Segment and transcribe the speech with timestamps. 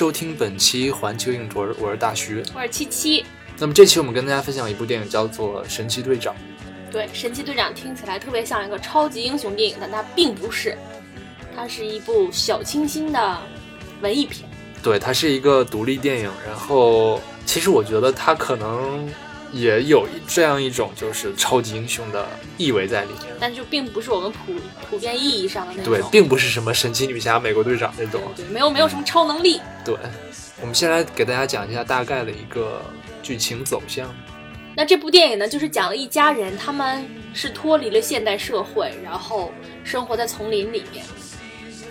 [0.00, 2.42] 收听本期环球影卓，我是大徐。
[2.54, 3.22] 我是七七。
[3.58, 6.34] 那么这期我们跟大家分享一部电影，叫做《神奇队长》。
[6.90, 10.74] 对，神奇队长听起来特别像一个超级英雄电影，但它并不是，
[11.54, 13.38] 它是一部小清新的
[14.00, 14.48] 文艺片。
[14.82, 16.30] 对，它是一个独立电影。
[16.46, 19.06] 然后，其实我觉得它可能
[19.52, 24.54] 也有这样一种就是超级英雄的意味在里面，但就并不是我们普
[24.88, 25.92] 普遍意义上的那种。
[25.92, 28.20] 对，并不是什么神奇女侠、美国队长那种。
[28.36, 29.60] 对，没有没有什么超能力。
[29.84, 29.96] 对，
[30.60, 32.82] 我们先来给大家讲一下大概的一个
[33.22, 34.08] 剧情走向。
[34.76, 37.04] 那这部电影呢，就是讲了一家人，他们
[37.34, 41.04] 是脱离了现代社会，然后生活在丛林里面。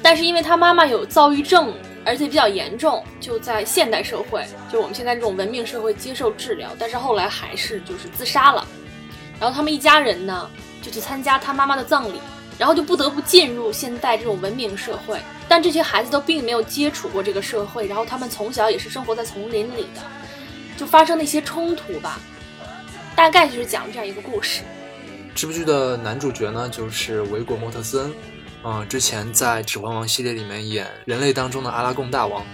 [0.02, 1.74] 但是因为他妈妈有躁郁症，
[2.06, 8.66] 而且比较严重，就在现代社会，就我们现在这种文明社会接受治疗，但是后来还是就是自杀了。
[9.40, 10.50] 然后他们一家人呢，
[10.82, 12.20] 就去参加他妈妈的葬礼，
[12.58, 15.20] 然后就不得不进入现代这种文明社会。
[15.48, 20.02] 但这些孩子都并没有接触过这个社会，然后他们从小也是生活在丛林里的，
[20.78, 22.20] 就发生了一些冲突吧。
[23.16, 24.62] 大概就是讲这样一个故事。
[25.34, 28.14] 这部剧的男主角呢，就是维果·莫特森。
[28.64, 32.46] 嗯，之前在《指环王》系列里面演人类当中的阿拉贡大王，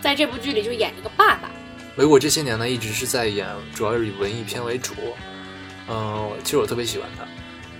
[0.00, 1.50] 在这部剧里就演一个爸爸。
[1.96, 4.94] 维果这些年呢，一直是在演，主要是以文艺片为主。
[5.88, 7.24] 嗯，其实我特别喜欢他。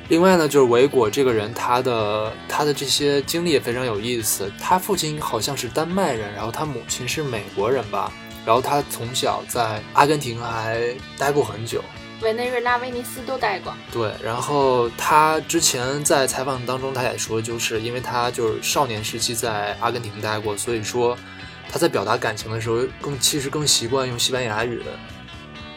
[0.08, 4.52] 另外呢，就是维果这个人，他的他的这些经历也非常有意思。
[4.60, 8.12] 他父亲好像是丹麦人，然后他母亲是美国人吧。
[8.46, 11.82] 然后他从小在阿根廷还待过很久。
[12.22, 13.74] 委内瑞拉、威尼斯都待过。
[13.92, 21.16] 对，然后他之前在采访当中，他也说，就是因为他就是少年时期在阿根廷待过，所以说
[21.68, 24.82] 他在表达感情的时候更其实更习惯用西班牙语。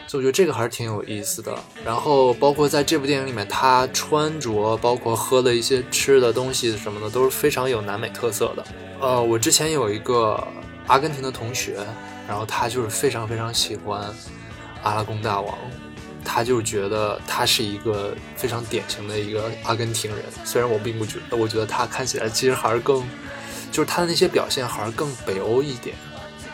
[0.06, 1.54] 所以我觉得这个还是挺有意思的。
[1.84, 8.64] 然后包括在这部电影里面，他穿着，包括喝的一些吃的东西什么的，都是非常有南美特色的。
[9.00, 10.42] 呃，我之前有一个
[10.86, 11.76] 阿根廷的同学，
[12.26, 14.02] 然后他就是非常非常喜欢
[14.82, 15.58] 阿拉贡大王。
[16.30, 23.02] 他就觉得他是一个非常典型的一个阿根廷人，虽然我并不觉得，我觉得他看起来其实还是更，
[23.72, 25.96] 就是他的那些表现还是更北欧一点，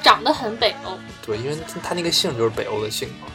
[0.01, 0.97] 长得很北欧。
[1.27, 3.27] 对，因为他那个姓就是北欧的姓嘛。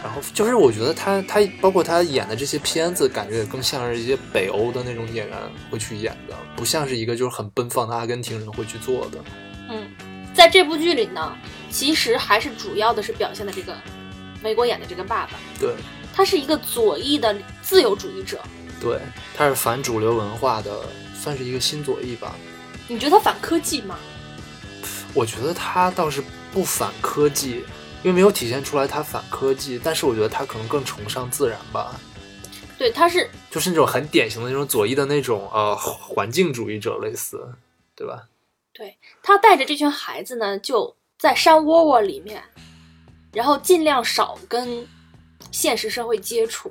[0.00, 5.36] 然后就是我觉得他他包括他演的这些片子，感觉也更像是一些北欧的那种演员
[5.70, 9.18] 会去演的，不像是一个就是很奔放的阿根廷人会去做的。
[9.70, 9.90] 嗯，
[10.34, 11.34] 在这部剧里呢，
[11.70, 13.74] 其实还是主要的是表现的这个。
[14.42, 15.74] 美国演的这个爸爸，对，
[16.14, 18.40] 他是一个左翼的自由主义者，
[18.80, 18.98] 对，
[19.36, 20.80] 他是反主流文化的，
[21.14, 22.34] 算是一个新左翼吧。
[22.86, 23.98] 你觉得他反科技吗？
[25.14, 26.22] 我觉得他倒是
[26.52, 27.64] 不反科技，
[28.02, 31.98] 因为没有体现出来他反科技，但是我觉得他可能更崇尚自然吧。
[32.78, 37.52] 对，他是就是那种很典型的那种左翼的那种呃环境主义者，类似，
[37.96, 38.28] 对吧？
[38.72, 42.40] 对他带着这群孩子呢，就在山窝窝里面。
[43.32, 44.86] 然后尽量少跟
[45.50, 46.70] 现实社会接触，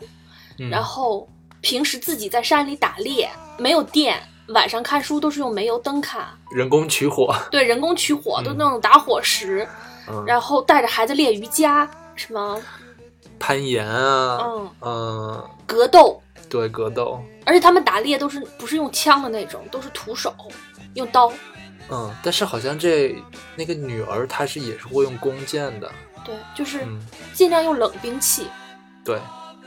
[0.69, 1.27] 然后
[1.61, 9.67] 平时自己在山里打猎，没有电，晚上看书都是用煤油灯看，人工取火，对，人工取火都那种打火石，
[10.25, 12.61] 然后带着孩子练瑜伽，什么？
[13.39, 14.69] 攀岩啊，嗯。
[14.81, 16.19] 嗯，格斗，
[16.49, 20.33] 对，格斗，而且他们打猎都是不是用枪的那种，都是徒手
[20.95, 21.31] 用刀，
[21.89, 23.15] 嗯，但是好像这
[23.55, 25.91] 那个女儿她是也是会用弓箭的。
[26.25, 26.85] 对，就是
[27.33, 28.47] 尽量用冷兵器。
[29.05, 29.15] 对，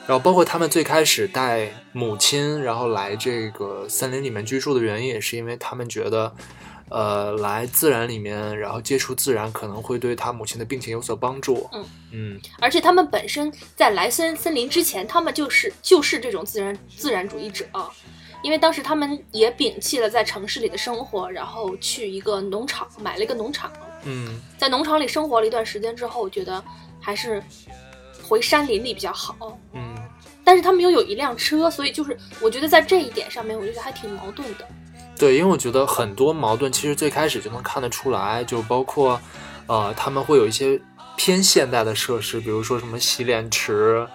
[0.07, 6.31] 然后包括他们最开始带母亲，然后来这个森林里面居住的原因，也是因为他们觉得，
[6.91, 11.67] 呃，来自然里面，然后接触自然，可能会对他母亲的病情有所帮助。
[11.73, 17.65] 嗯嗯，而且他们本身在来森森林之前，他们就是就是这种自然自然主义者。
[18.43, 23.71] 因为当时他们也摒弃了在城市里的生活，然后去一个农场买了一个农场。
[24.05, 26.63] 嗯，在农场里生活了一段时间之后，我觉得
[27.01, 27.43] 还是
[28.27, 29.59] 回山林里比较好。
[29.75, 29.95] 嗯，
[30.43, 34.67] 但是他们又有一辆车，所以就是我觉得在这一点上面，我觉得还挺矛盾的。
[35.19, 39.21] 对，因为我觉得很多矛盾其实最开始就能看得出来，就包括
[39.67, 40.81] 呃，他们会有一些
[41.17, 44.07] 偏现代的设施，比如说什么洗脸池，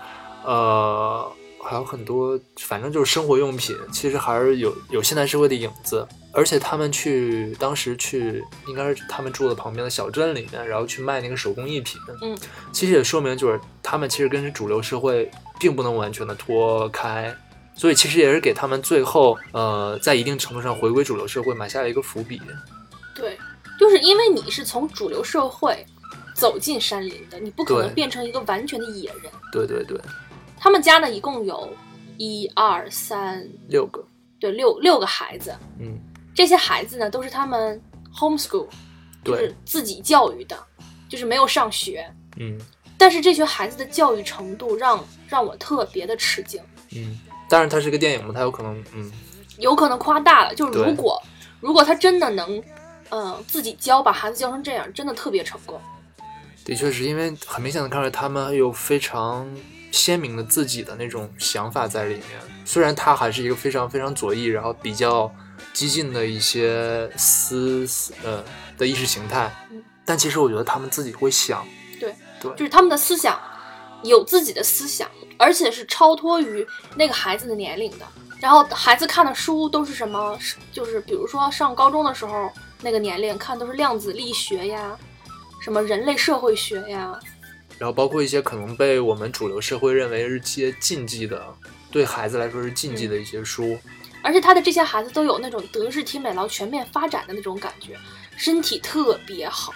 [0.43, 1.31] 呃。
[1.65, 6.07] 还有很多，反正就是生活用品，其实还是有有现代社会的影子。
[6.31, 11.99] 而且他们去当时去，应该是他们住的旁边的小镇里面，然后去卖那个手工艺品。
[12.21, 12.37] 嗯，
[12.73, 17.33] 其实也说明就是他们其实跟主流社会并不能完全的脱开，
[17.73, 22.41] 所以其实也是给他们最后呃在一定程度上回归主流社会埋下了一个伏笔。
[23.15, 23.37] 对，
[23.79, 25.85] 就是因为你是从主流社会
[26.33, 29.31] 走进山林的，你不可能变成一个完全的野人。
[29.53, 29.97] 对对对。
[30.57, 31.69] 他们家呢，一共有
[32.17, 34.03] 一二三六个，
[34.39, 35.55] 对，六六个孩子。
[35.79, 35.99] 嗯，
[36.33, 37.81] 这些孩子呢，都是他们
[38.13, 38.67] homeschool，
[39.23, 40.57] 就是自己教育的，
[41.09, 42.05] 就是没有上学。
[42.37, 42.59] 嗯
[42.97, 46.61] 但是这群孩子的教育程度让让我特别的吃惊，
[46.95, 47.19] 嗯，
[47.49, 49.11] 当然它是个电影嘛，它有可能嗯
[49.57, 50.55] 有可能夸大了。
[50.55, 51.21] 就是如果
[51.59, 52.63] 如果他真的能，
[53.09, 55.79] 嗯、自己教把孩子教成这样，真的特别成功。
[56.63, 59.45] 的确是因为很明显的看出来，他们有非常
[59.95, 62.25] 鲜明的自己的那种想法在里面。
[62.65, 65.33] 虽然他还是一个非常非常左翼，然后比较
[65.71, 68.43] 激进的一些思思呃
[68.77, 71.65] 的意识形态嗯，但其实我觉得他们自己会想，
[71.99, 73.39] 对对就是他们的思想
[74.03, 78.05] 有自己的思想，而且是超脱于那个孩子的年龄的。
[78.41, 80.37] 然后孩子看的书都是什么？
[80.71, 82.51] 就是比如说上高中的时候
[82.81, 84.97] 那个年龄看都是量子力学呀，
[85.61, 87.17] 什么人类社会学呀，
[87.77, 91.45] 然后包括一些可能被我们主流社会认为是些禁忌的，
[91.91, 93.77] 对孩子来说是禁忌的一些书。
[94.21, 97.95] 而且他的这些孩子都有那种德智体美劳全面发展的那种感觉，
[98.35, 99.73] 身体特别好。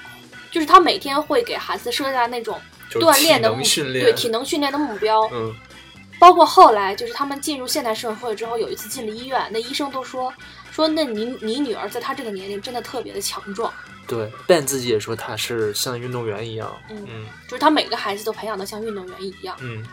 [0.51, 2.59] 就是他每天会给孩子设下那种
[2.89, 5.53] 锻炼的目训练对体能训练的目标，嗯，
[6.19, 10.33] 包括后来就是他们进入现代社会之后，有一次进了医院，那医生都说
[10.79, 13.69] 说那你你女儿在她这个年龄真的特别的强壮，
[14.07, 19.57] 对，Ben 自己也说她是像运动员一样，嗯嗯就是他每个孩子都培养的像运动员一样。
[19.59, 19.85] 嗯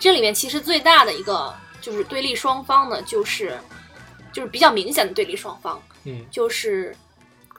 [0.00, 3.58] 这里面其实最大的一个就是对立双方呢，就是
[4.32, 6.96] 就是比较明显的对立双方，嗯就是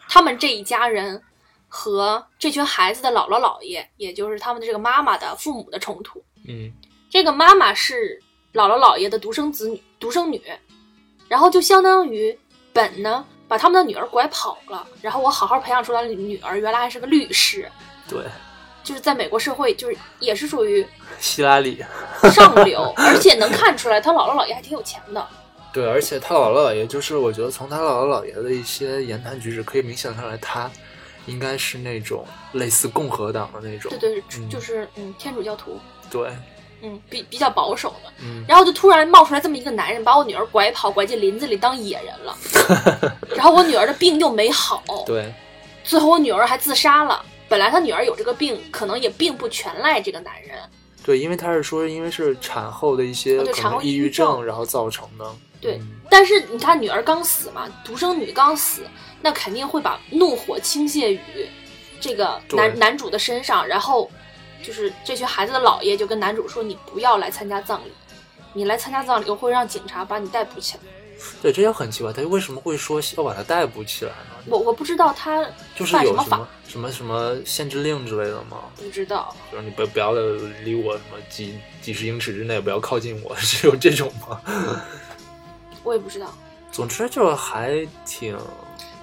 [0.09, 1.21] 他们这一家人
[1.68, 6.19] 和这群孩子的姥姥姥爷，也就是他们的这个妈妈的父母的冲突。
[6.47, 6.73] 嗯
[7.11, 8.19] 这个妈妈是
[8.53, 10.41] 姥姥姥爷的独生子女、独生女，
[11.27, 12.38] 然后就相当于
[12.75, 17.72] 本呢把他们的女儿拐跑了，然后我好好培养出来的女儿原来还是个律师，
[18.10, 18.25] 对，
[18.83, 20.86] 就是在美国社会就是也是属于
[21.18, 21.81] 希拉里。
[22.33, 25.25] 上流，而且能看出来他姥姥姥爷还挺有钱的。
[25.72, 30.69] 对，而且他姥姥姥爷就是，我觉得从他姥姥姥爷的一些言谈举止，可以明显看出来，他
[31.25, 33.89] 应该是那种类似共和党的那种。
[33.89, 35.80] 对对，嗯就是嗯天主教徒，
[36.10, 36.30] 对，
[36.85, 38.11] 嗯比比较保守的。
[38.21, 42.37] 嗯，然后就突然冒出来这么一个男人，把我女儿拐跑，拐进林子里当野人了。
[43.35, 45.33] 然后我女儿的病又没好，对，
[45.83, 47.23] 最后我女儿还自杀了。
[47.49, 50.57] 本来她女儿有这个病，可能也并不全赖这个男人。
[51.03, 55.25] 对，因为他是说，因为是产后的一些可能抑抑郁症症，然后造成的。
[55.61, 58.83] 对嗯但是你看，女儿刚死嘛，独生女刚死，
[59.21, 61.19] 那肯定会把怒火倾泻于
[61.99, 64.09] 这个男男主的身上，然后
[64.65, 67.91] 就是这群孩子的姥爷就跟男主说：“你不要来参加葬礼，
[68.53, 70.83] 你来参加葬礼，我会让警察把你逮捕起来。
[71.41, 74.44] 对，这也很奇怪，他为什么会说要把他逮捕起来呢？
[74.47, 75.44] 我”我不知道他
[75.75, 78.57] 就是什么法有什么，什么什么限制令之类的吗？
[78.75, 79.35] 不知道。
[79.51, 80.13] 就是你不不要
[80.63, 84.42] 离我什么几几十英尺之内，不要靠近我， 是有这种吗？
[85.83, 86.33] 我也不知道。
[86.71, 88.37] 总之就还挺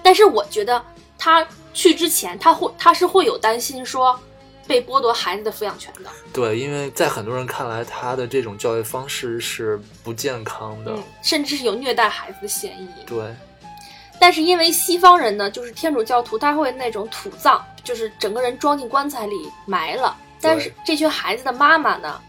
[0.03, 0.83] 但是我觉得
[1.17, 4.19] 他去之前，他会他是会有担心说
[4.67, 6.09] 被剥夺孩子的抚养权的。
[6.31, 10.91] 对，因为在很多人看来，他的这种教育方式是不健康的。
[10.91, 12.89] 嗯，甚至是有虐待孩子的嫌疑。
[13.05, 13.33] 对，
[14.19, 20.15] 但是因为西方人呢，就是天主教徒，他会那种土葬，就是整个人装进棺材里埋了。
[20.41, 22.19] 但是这群孩子的妈妈呢，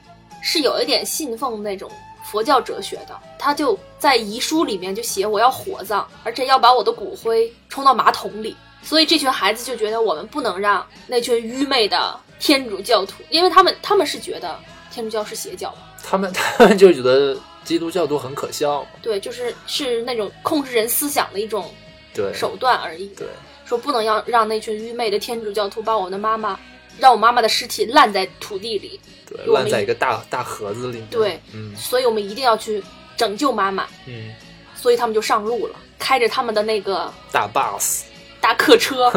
[0.43, 1.91] 是有一点信奉那种
[2.25, 8.57] 佛教哲学的，他就在遗书里面就写我要火葬，而且要把我的骨灰冲到马桶里。
[8.83, 14.59] 所以这群孩子就觉得我们不能让那群愚昧的天主教徒，因为他们他们是觉得
[14.91, 18.87] 天主教是邪教，他们 他们就觉得基督教徒很可笑。
[19.01, 21.73] 对，就是是那种控制人思想的一种
[22.13, 23.07] 对，手段而已。
[23.09, 23.27] 对，
[23.65, 26.59] 说不能让让那群愚昧的天主教徒把我的妈妈，
[26.99, 31.07] 让我妈妈的尸体烂在土地里，对，烂在一个大大盒子里面。
[31.11, 32.83] 对嗯所以我们一定要去
[33.17, 33.87] 拯救妈妈。
[34.07, 34.35] 嗯，
[34.77, 38.03] 所以他们就上路了，开着他们的那个大 bus
[38.41, 39.11] 大客车，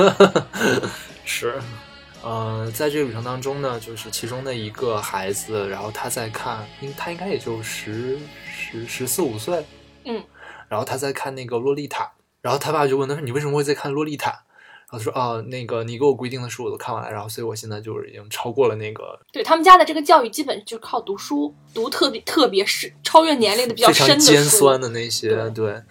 [1.25, 1.59] 是。
[2.27, 9.63] 呃，在这个旅程当中呢，就是其中的一个孩子，然后他在看，应他应该也就十十十四五岁，
[10.03, 10.21] 嗯，
[10.67, 12.03] 然后他在看那个《洛丽塔》，
[12.41, 14.31] 然后他爸就问他说：“你为什么会在看《洛丽塔》？”
[14.91, 24.81] 然后他说：“哦，那个你给我规定的书我都看完了，然后所以我现在就是已经超过了那个对他们家的这个教育基本就是靠读书，读特别特别是超越年龄的比较非常深的书尖酸。
[24.81, 25.81] 的那些，对对。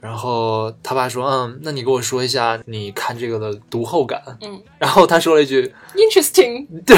[0.00, 6.96] 然后他爸说：“嗯，那你给我说一下你看这个的读后感。”嗯然后他说了一句，interesting，：“ 对。”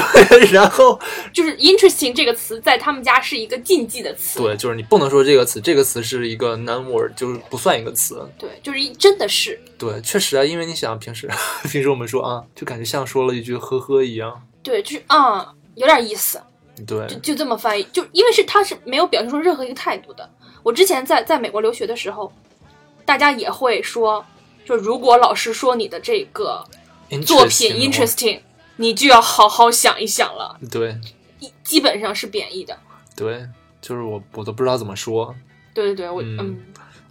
[0.52, 1.00] 然后
[1.32, 4.38] 就是 interesting 这个词在他们家是一个禁忌的词。
[4.40, 8.28] 对，就是你不能说这个词，这个词是一个 non word，就是不算一个词。
[8.38, 11.26] 对，就是一真的是对，确实啊，因为你想平时
[11.70, 14.42] 平时我们说啊，就感觉像说了一句呵呵一样。
[14.62, 16.40] 对，就是啊、有点意思。
[16.86, 20.28] 对就就这么翻译，就因为是他是没有表现出任何一个态度的。
[20.62, 22.32] 我之前在在美国留学的时候，
[23.10, 24.24] 大家也会说，
[24.64, 26.64] 就如果老师说你的这个
[27.26, 28.40] 作品 Interesting interesting，
[28.76, 30.96] 你就要好好想一想了，对。
[31.40, 32.78] 一基本上是贬义的。
[33.16, 33.48] 对，
[33.80, 35.34] 就是我我都不知道怎么说。
[35.74, 36.38] 对对对，我嗯。
[36.38, 36.60] 嗯。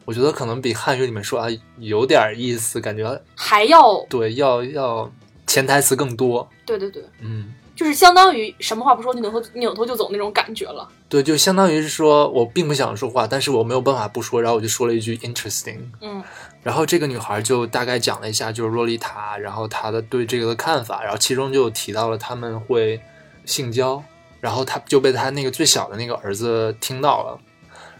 [0.05, 5.11] 我觉得可能比汉语里面说啊有点意思，感觉还要对要要
[5.45, 6.49] 潜台词更多。
[6.65, 10.85] 对对对，嗯，就是相当于什么话不说，扭头扭头就走那种感觉了。
[11.07, 15.79] 对，就相当于是说我并不想说话，但是我没有办法不说，然后我就说了一句 interesting。
[16.01, 16.21] 嗯
[16.61, 22.99] 然后这个女孩就大概讲了一下，就是洛丽塔，然后她的对这个的看法，然后其中就提到了他们会
[23.45, 24.03] 性交，
[24.41, 27.39] 然后她就被她那个最小的那个儿子听到了，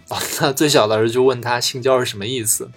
[0.09, 2.69] 然后他最小的儿子就问她性交是什么意思，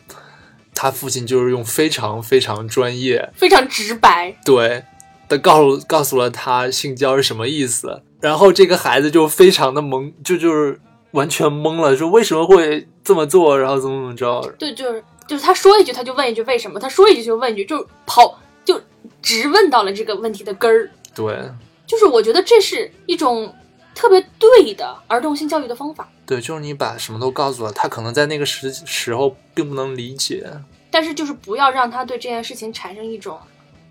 [0.73, 4.37] 他父亲就是用非常非常专业，非常直白。
[4.44, 4.85] 对
[5.33, 10.79] 的告诉告诉了他性交是什么意思，然后这个孩子就非常的懵，就就是
[11.12, 18.81] 完全懵了，说为什么会这么做，然后怎么怎么着，对，就是就是他说一句他就问一句为什么，他说一句就问一句，就跑就
[19.23, 20.91] 直问到了这个问题的根儿。
[21.15, 21.39] 对。
[21.85, 23.55] 就是我觉得这是一种
[23.95, 30.51] 特别对的儿童性教育的方法，对，就是你把什么都告诉了他，可能在那个时时候并不能理解
[30.91, 33.39] 但是就是不要让他对这件事情产生一种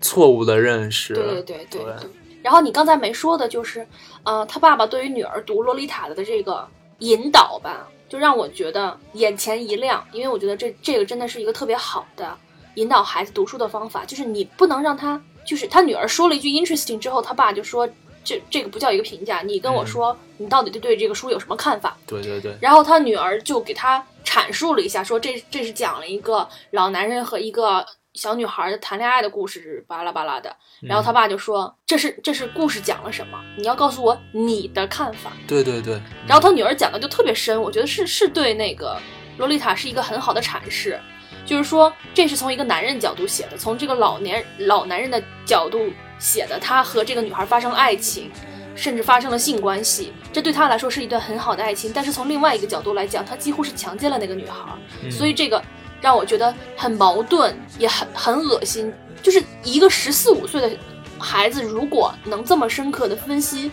[0.02, 1.14] 错误的认识。
[1.14, 2.10] 对对对对对对。
[2.42, 3.86] 然后你刚才没说的就是，
[4.24, 6.68] 呃，他爸爸对于女儿读《洛丽塔》的这个
[6.98, 12.36] 引导吧，就让我觉得眼前一亮，因为我觉得这这个真的是一个特别好的
[12.74, 17.88] 引导孩子读书的方法，就是你不能让他，就是他女儿说了一句 interesting 之后，他爸就说
[18.24, 21.96] 这这个不叫一个评价，你跟我说你到底对对这个书有什么看法？
[22.08, 30.54] 对对对然后他女儿就给他阐述了一下，说这这是讲了一个老男人和一个小女孩的谈恋爱的故事，巴拉巴拉的。
[30.80, 33.40] 然后他爸就说：“这是这是故事讲了什么？
[33.56, 35.32] 你要告诉我你的看法。
[35.46, 38.98] 对对对。”然后他女儿讲的就特别深，我觉得是是对那个
[39.38, 41.00] 洛丽塔是一个很好的阐释，
[41.46, 48.30] 就是说这是从一个男人角度写的，从这个老年老男人的角度写的，他和这个女孩发生了爱情，
[48.74, 51.90] 甚至发生了性关系，这对他来说是一段很好的爱情。
[51.94, 55.62] 但是从另外一个角度来讲，他几乎是强奸了那个女孩，嗯所以这个
[56.02, 58.92] 让我觉得很矛盾，也很很恶心。
[59.22, 60.70] 就是一个十四五岁的
[61.18, 63.70] 孩子，如果能这么深刻的分析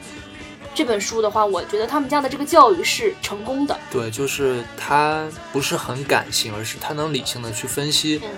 [0.75, 3.75] 这本书的话，我觉得他们家的这个教育是成功的。
[3.91, 8.29] 对，就是他不是很感性，而是他能理性的去分析，嗯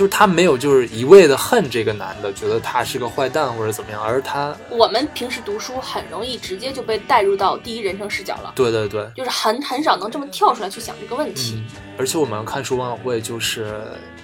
[0.00, 11.56] 就是他没有就是一味的恨这个男的，觉得他是个坏蛋或者怎么样，而他，我们平时读书很容易直接就被带入到第一人称视角了，对对对，就是很很少能这么跳出来去想这个问题。
[11.56, 11.66] 嗯，
[11.98, 13.78] 而且我们看书往往会就是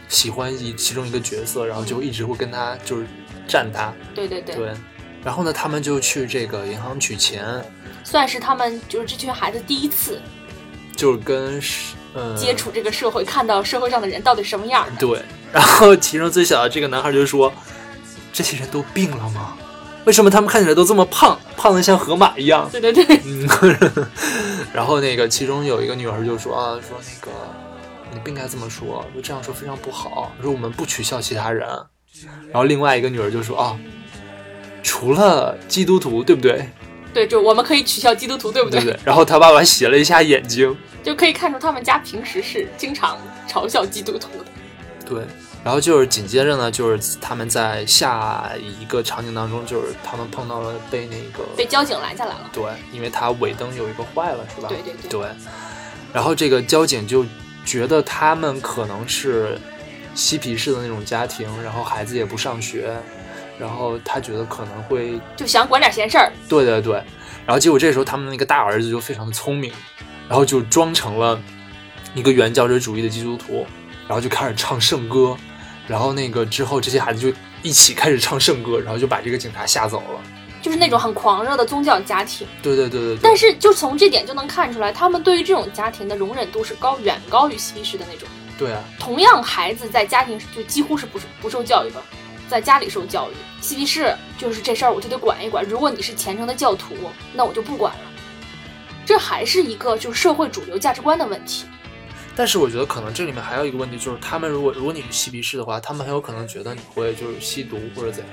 [0.08, 3.06] 喜欢一其中一个角色，然后就一直会跟他就是
[3.46, 4.72] 站他，对对对，对，
[5.22, 7.62] 然后呢，他们就去这个银行取钱，
[8.02, 10.22] 算是他们就是这群孩子第一次
[10.96, 11.60] 就是跟
[12.34, 14.92] 接触这个社会，看到社会上的人到底什么样的。
[14.98, 15.20] 对，
[15.56, 17.50] 然后其中最小的这个男孩就说
[18.30, 19.56] ：“这些人都病了吗？
[20.04, 23.48] 为什么他们看起来都这么胖，胖的像河马一样对对对，？”嗯，
[24.74, 27.32] 然后那个其中有一个女孩就说：“啊，说那个
[28.12, 31.66] 你不应该这么说，就这样说非常不好，说我们不取笑其他人。”
[32.52, 33.78] 然后另外一个女儿就说：“啊，
[34.82, 36.68] 除了基督徒，对不对？
[37.14, 44.44] 对，就我们可以取笑基督徒，对不对对对？”然后他爸爸斜了一下眼睛，就可以看出他们家平时是经常嘲笑基督徒的。
[45.08, 45.22] 对，
[45.66, 52.48] 然后就是紧接着呢，就是他们在下一个场景当中，就是他们碰到了被那个被交警拦下来了。
[52.52, 54.68] 对，因为他尾灯有一个坏了，是吧？
[54.68, 55.28] 对对对对。
[56.12, 57.26] 然后这个交警就
[57.64, 59.58] 觉得他们可能是
[60.14, 62.96] 嬉皮士的那种家庭，然后孩子也不上学，
[63.58, 67.02] 然后他觉得可能会，就想管点闲事儿，对对对。
[67.44, 69.72] 然后结果这时候他们那个大儿子就非常的聪明，
[70.28, 71.36] 然后就装成了
[72.14, 73.66] 一个原教旨主义的基督徒，
[74.06, 75.36] 然后就开始唱圣歌，
[75.86, 80.20] 然后那个之后这些孩子就一起开始唱圣歌，然后就把这个警察吓走了。
[80.62, 82.44] 就是那种很狂热的宗教家庭。
[82.60, 83.18] 对对对对对。
[83.22, 88.28] 但是就从这点就能看出来，他们对于这种家庭的容忍度是高远高于嬉皮士的那种。
[88.58, 92.02] 对啊，同样，孩子在家庭就几乎是不不受教育的，
[92.48, 93.34] 在家里受教育。
[93.60, 96.94] 嬉皮士就是这事儿我就得管一管，如果你是虔诚的教徒，
[97.32, 98.00] 那我就不管了。
[99.04, 101.64] 这还是一个就是社会主流价值观的问题。
[102.36, 108.32] 但是我觉得可能这里面还有一个问题，就是他们如果如果你是嬉皮士的话，他们很有可能觉得你会就是吸毒或者怎样。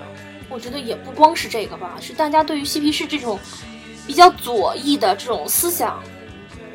[0.50, 3.40] 我觉得也不光是这个吧，是大家对于嬉皮士这种
[4.06, 6.04] 比较左翼的这种思想，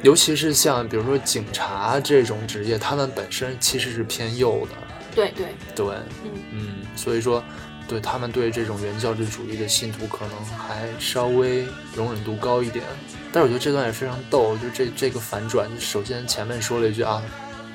[0.02, 4.76] 尤其是像比如说警察这种职业，他们本身其实是偏右的，
[5.14, 5.86] 对对，对，
[6.24, 6.30] 嗯。
[6.52, 7.44] 嗯，所以说
[7.88, 12.84] 对他们对这种原教旨主义的信徒可能还稍微容忍度高一点。
[13.32, 17.22] 但是我觉得这段也非常逗，就这这个反转，首先前面说了一句啊，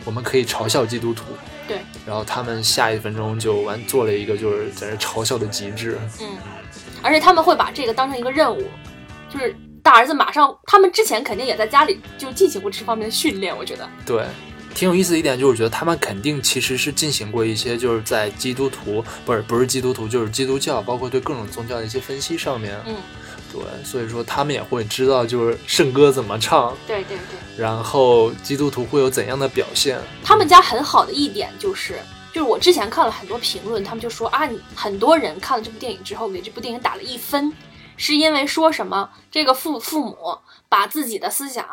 [0.06, 1.26] 我们可以嘲笑基督徒。
[1.68, 5.98] 对，然后他们下一分钟就完做了一个就是在这嘲笑的极致。
[6.20, 6.28] 嗯，
[7.02, 8.64] 而且他们会把这个当成一个任务，
[9.30, 13.90] 就是大儿子马上，他们之前肯定也在家里就进行过这方面的训练，我觉得。
[14.06, 14.26] 对，
[14.74, 22.80] 挺有意思的一点就是，我觉得他们肯定其实是进行过一些就是在基督徒不是不是基督徒就是基督教，包括对各种宗教的一些分析上面。
[22.86, 22.96] 嗯，
[23.52, 27.58] 对，所以说他们也会知道就是圣歌怎么唱，对对对。
[27.58, 30.00] 然后基督徒会有怎样的表现？
[30.24, 32.00] 他们家很好的一点就是，
[32.34, 37.54] 就是我之前看了很多评论，他们就说啊，很多人看了这部电影之后给这部电影打了一分，
[37.96, 40.18] 是因为说什么这个父父母
[40.68, 41.64] 把自己的思想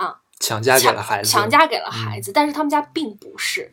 [0.41, 3.71] 强加给了孩子，强加给了孩子，但是他们家并不是，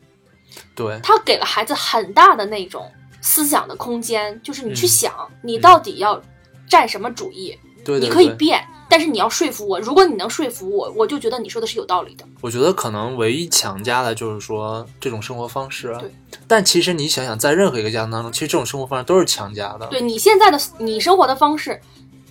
[0.75, 6.21] 对，他给了孩子很大的那种思想的空间，就是你去嗯想，你到底要
[6.69, 8.63] 占什么主义，对对你可以变。
[8.89, 12.23] 但是你要说服我，如果你能说服我，我就觉得你说的是有道理的。
[12.39, 16.09] 我觉得可能唯一强加的就是说这种生活方式啊对。
[16.47, 19.85] 但其实你想想，在任何一个家庭当中，其实这种生活方式都是强加的。
[19.87, 21.81] 对你现在的你生活的方式，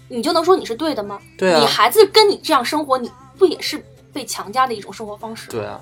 [0.09, 1.21] 你就能说你是对的吗？
[1.37, 3.85] 对啊你孩子跟你这样生活，你不也是
[4.17, 5.51] 被强加的一种生活方式？
[5.51, 5.79] 对啊，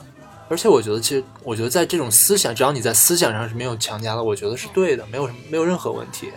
[0.48, 6.32] 而且我觉得，其实我觉得在这种思想，只要你在思想上是没有强加的，我觉得是对的，没有什么没有任何问题。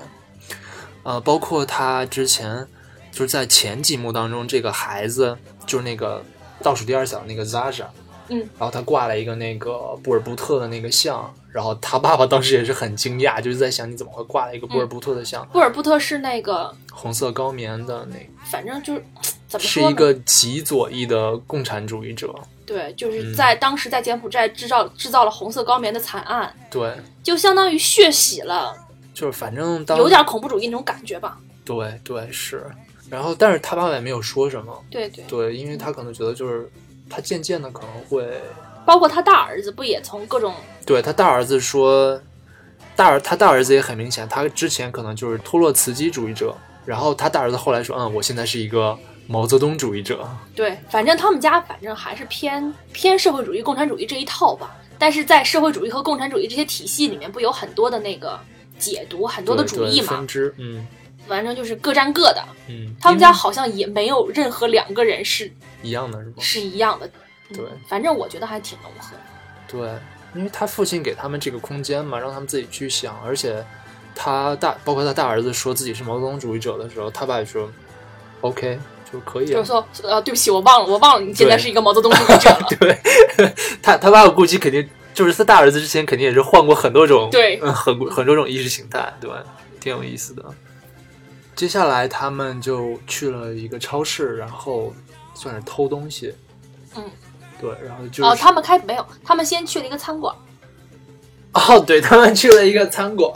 [1.01, 2.67] 呃，包括他之前
[3.11, 6.23] 就是在前几幕当中，这个孩子就是那个
[6.61, 7.85] 倒数第二小的那个 Zaza，
[8.27, 18.25] 嗯，然后他挂了一个那个布尔布特的那个像，然后他爸爸当时也是很惊讶，就是在想你怎么会挂了一个布尔布特的像，布尔布特是那个，红色高棉的那个。
[18.45, 19.03] 反正就是
[19.47, 19.65] 怎么？
[19.65, 22.33] 是一个极左翼的共产主义者，
[22.65, 23.33] 对，就是嗯。
[23.33, 28.75] 在当时在柬埔寨制造制造了红色高棉的惨案，对，就相当于血洗了，
[29.13, 31.37] 就是反正当有点恐怖主义那种感觉吧。
[31.63, 32.65] 对对是，
[33.09, 36.69] 然后但是他爸爸也没有说什么，对对，对，因为他可能觉得就是
[37.09, 38.41] 他渐渐的可能会，
[38.85, 40.53] 包括他大儿子不也从各种
[40.85, 42.21] 对他大儿子说，
[42.95, 46.55] 大儿他大儿子也很明显，他之前可能就是托洛茨基主义者，
[46.85, 54.75] 然后他大儿子后来说，嗯，我现在是一个毛泽东主义者，对，反正他们家反正还是偏偏社会主义、共产主义这一套吧。
[54.97, 58.39] 但是在社会主义和共产主义这些体系里面，不有很多的那个
[58.79, 60.27] 解读，很多的主义嘛分？
[60.27, 60.87] 支，嗯
[61.27, 62.43] 反正就是各占各的。
[62.67, 65.51] 嗯，他们家好像也没有任何两个人是
[65.83, 66.33] 一样的是吗？
[66.39, 67.05] 是一样的。
[67.05, 67.11] 嗯
[67.55, 69.15] 对反正我觉得还挺融合。
[69.67, 69.89] 对，
[70.35, 73.63] 因为他父亲给他们这个空间嘛，让他们自己去想，而且
[74.13, 77.71] 他大包括他大儿子说自己是毛泽东主义者的时候，他爸也说
[78.41, 78.77] OK
[79.11, 79.51] 就可以了。
[79.53, 82.67] 就是说，呃，对不起，我忘了，我忘了，你现在是一个毛泽东主义者了。
[82.79, 82.97] 对
[83.81, 89.29] 他他爸爸估计肯定就是他大儿子之前肯定也是换过很多种对嗯很很多种意识形态，对，
[89.79, 90.43] 挺有意思的。
[91.55, 94.93] 接下来他们就去了一个超市，然后
[95.33, 96.33] 算是偷东西，
[96.95, 97.03] 嗯，
[97.59, 100.35] 对，然后就是哦，他们开没有，他们先去了一个餐馆。
[101.53, 103.33] 哦，对他们去了一个餐馆，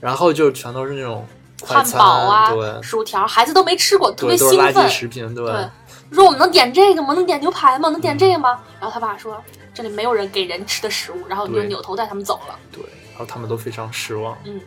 [0.00, 1.33] 然后就全都是那种快
[1.64, 4.88] 汉，堡啊，薯条，孩子都没吃过，特别兴奋。
[4.88, 5.68] 食品，对，对，
[6.12, 7.14] 说我们能点这个吗？
[7.14, 7.88] 能点牛排吗？
[7.88, 8.60] 能点这个吗？
[8.80, 12.58] 然后他爸说这里没有人给人吃的食物，然后就扭头带他们走了。
[12.70, 14.60] 对，然后他们都非常失望，嗯，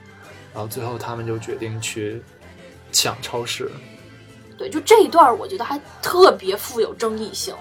[0.53, 2.21] 然后最后他们就决定去
[2.91, 3.71] 抢超市，
[4.57, 7.55] 对，就这一段我觉得还特别富有争议性。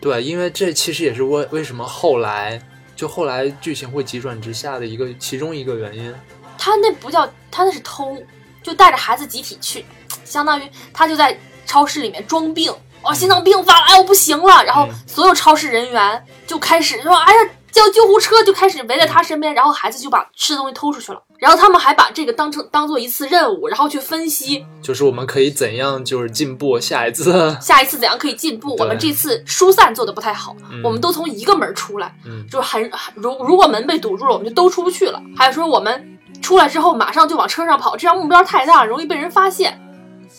[0.00, 2.60] 对，因为这其实也是为为什么后来
[2.96, 6.14] 就后来剧情会急转直下的一个其中一个原因，
[6.60, 8.16] 他那不叫他那是偷，
[8.62, 9.84] 就带着孩子集体去，
[10.24, 12.70] 相当于他就在超市里面装病，
[13.02, 14.62] 哦，心脏病发了，哎，我不行了。
[14.62, 21.22] 然后嗯所有超市人员就开始说，哎呀，叫救护车，就开始围在他身边，然后孩子就把吃的东西偷出去了。
[21.38, 28.76] 然后他们还把这个当成当做一次任务，然后去分析就是我们可以怎样就是进步，下一次， 下一次怎样可以进步。
[28.78, 35.22] 我们这次疏散做的不太好，嗯我们都从一个门儿出来，嗯，就是很很如如果门被堵住了，我们就都出不去了。
[35.34, 39.80] 还有说我们出来之后马上就往车上跑，这样目标太大，容易被人发现。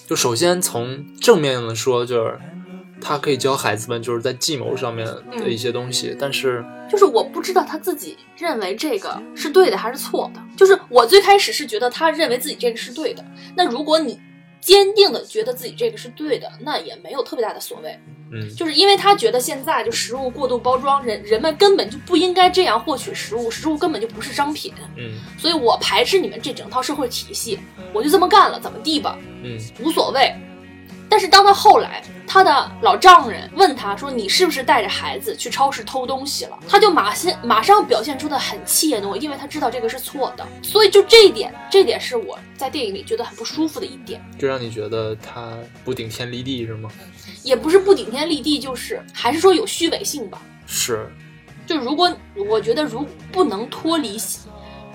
[0.08, 2.38] 就首先从正面的说，就是
[3.00, 10.42] 他可以教孩子们就是在计谋上面的一些东西，但是就是我不知道他自己认为这个是对的还是错的。
[10.58, 13.24] 就是我最开始是觉得他认为自己这个是对的，
[13.56, 14.20] 那如果你
[14.62, 18.00] 坚定的觉得自己这个是对的，那也没有特别大的所谓。
[18.32, 25.20] 嗯，就是因为他觉得现在就食物过度包装，人人们根本就不应该这样获取食物，食物根本就不是商品，嗯。
[25.38, 27.60] 所以我排斥你们这整套社会体系，
[27.92, 29.60] 我就这么干了，怎么地吧，嗯。
[29.84, 30.34] 无所谓。
[31.12, 40.48] 但是当他后来，他的老丈人问他说：“你是不是带着孩子去超市偷东西了？”他就马先马上表现出的很怯懦，因为他知道这个是错的。
[40.64, 46.90] 所以就这一点，这点是我在电影里觉得很不舒服的一点，就让你觉得他不顶天立地是吗？
[47.44, 50.42] 也不是不顶天立地，就是还是说有虚伪性吧。
[50.66, 51.12] 是，
[51.68, 52.10] 就如果
[52.48, 54.18] 我觉得如不能脱离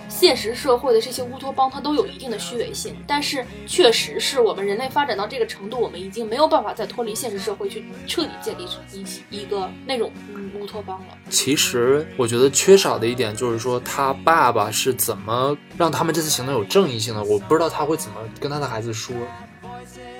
[0.09, 2.97] 现实社会的这些乌托邦，它都有一定的虚伪性。
[3.07, 9.05] 但是确实是我们人类发展到这个程度，我们已经没有办法再脱离现实社会去彻底建立一
[9.42, 10.11] 一个那种
[10.59, 11.19] 乌托邦了。
[11.29, 17.23] 其实我觉得缺少的一点就是说，他爸爸是怎么让他们这次行动有正义性的？
[17.25, 19.14] 我不知道他会怎么跟他的孩子说。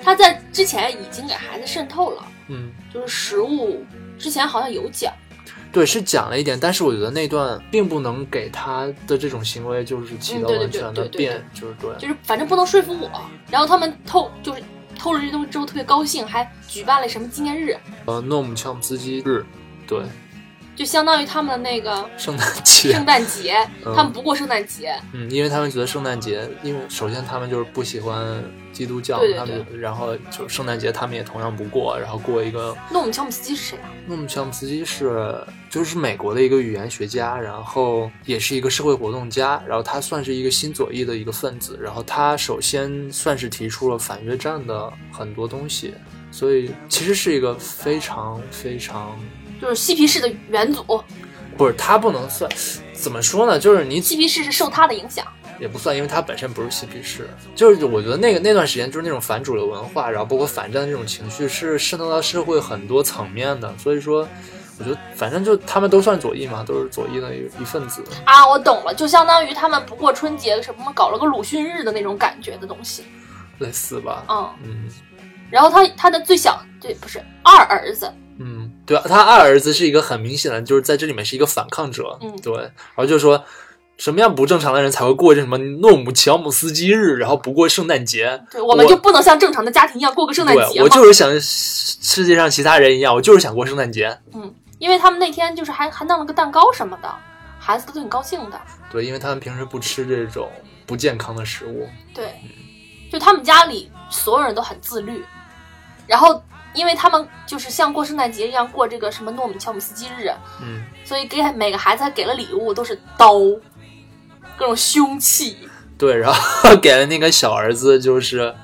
[0.03, 3.83] 他在之前已经给孩子渗透了，嗯，就是食物
[4.17, 5.13] 之前好像有讲。
[5.71, 13.09] 对，是讲了一点，但是我觉得那段并不能给他的这种行为就是起到完全的变，就是对，就是反正不能说服我。
[13.51, 14.63] 然后他们偷就是
[14.97, 17.77] 偷了这东西之后特别高兴，还举办了什么纪念日？
[18.05, 19.45] 呃，诺姆乔姆斯基日，
[19.85, 20.01] 对，
[20.77, 22.93] 就相当于他们的那个圣诞节。
[22.93, 24.95] 圣诞节， 他们不过圣诞节。
[25.11, 28.41] 嗯，因为他们觉得圣诞节，因为首先他们就是不喜欢。
[28.73, 32.77] 基督教，他们然后就圣诞节他们也同样不过，然后过一个。
[32.91, 33.89] 诺姆乔姆斯基是谁啊？
[34.05, 45.95] 诺姆乔姆斯基是就是美国的一个语言学家，然后也是一个社会活动家，然后他算是一个新左翼的一个分子，然后他首先算是提出了反越战的很多东西，
[46.31, 49.17] 所以其实是一个非常非常
[49.61, 50.83] 就是嬉皮士的元祖。
[51.57, 52.49] 不是他不能算，
[52.93, 53.57] 怎么说呢？
[53.57, 55.25] 就是你嬉皮士是受他的影响。
[55.59, 64.27] 也不算，因为他本身不是嬉皮士，就是我觉得那个那段时间就是那种反主流文化，然后包括反战的这种情绪是渗透到社会很多层面的，所以说，
[64.77, 68.47] 我觉得反正就他们都算左翼嘛，都是左翼的一一份子啊。
[68.47, 73.03] 我懂了，就相当于他们不过春节什么搞了个鲁迅日的那种感觉的东西，
[73.57, 74.25] 类似吧？
[74.29, 74.89] 嗯嗯。
[75.49, 78.26] 然后他他的最小对不是二儿子，嗯，
[78.87, 83.43] 对，他二儿子是一个很明显的，就是在这里面是一个反抗者，嗯，对，然后就说。
[83.99, 88.39] 什么样不正常的人才会过这什么诺姆乔姆斯基日，然后不过圣诞节？
[88.51, 90.83] 对，我们就不能像正常的家庭一样过个圣诞节吗？
[90.83, 94.15] 我就是想世界上其他人一样，我就是想过圣诞节。
[94.35, 97.11] 嗯，因为他们那天就是还还弄了个蛋糕什么的，
[97.57, 98.61] 孩子都挺高兴的。
[98.91, 100.47] 对，因为他们平时不吃这种
[100.85, 101.89] 不健康的食物。
[102.13, 102.35] 对，
[103.11, 105.25] 就他们家里所有人都很自律，
[106.05, 106.39] 然后
[106.77, 113.33] 因为他们就是像过圣诞节一样过这个什么诺米乔姆斯基日，嗯，所以给每个孩子还给了礼物，都是刀。
[114.55, 115.55] 各种凶器，
[115.99, 118.55] 对，然后给了那个小儿子，就是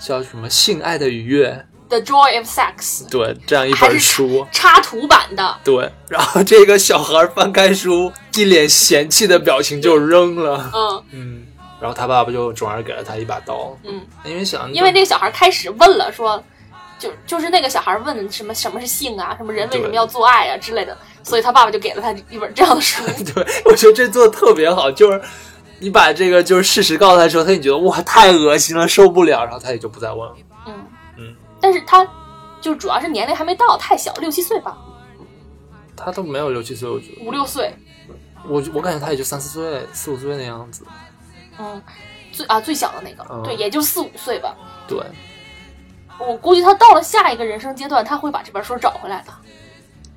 [0.00, 11.04] 叫什么《性爱的愉悦》，The Joy of Sex，对，这样一本书，插图版的，对，然后这个小孩翻开书，一脸嫌弃的表情就扔了，嗯。
[11.10, 11.46] 嗯，
[11.80, 16.40] 然后他爸爸就转而给了他一把刀，嗯，因为想，因为那个小孩开始问了，说，
[17.00, 20.96] 就就是那个小孩问什么什么是性啊，什么人为什么要做爱啊之类的。
[21.22, 23.02] 所以他爸爸就给了他一本这样的书。
[23.34, 25.20] 对，我觉得这做的特别好，就是
[25.78, 30.36] 你把这个就是事实告诉他之后，他就觉得哇太恶心了，受不了，然后他也就不再问了。
[30.66, 30.86] 嗯
[31.18, 32.06] 嗯，但是他
[32.60, 34.78] 就主要是年龄还没到，太小，六七岁吧。
[35.96, 37.74] 他都没有六七岁，我觉得五六岁。
[38.48, 40.86] 我我感觉他也就三四岁、四五岁那样子。
[41.58, 41.82] 嗯，
[42.32, 44.56] 最啊最小的那个，对，也就四五岁吧。
[44.88, 44.98] 对。
[46.20, 49.32] 我估计他到了下一个人生阶段，他会把这本书找回来的。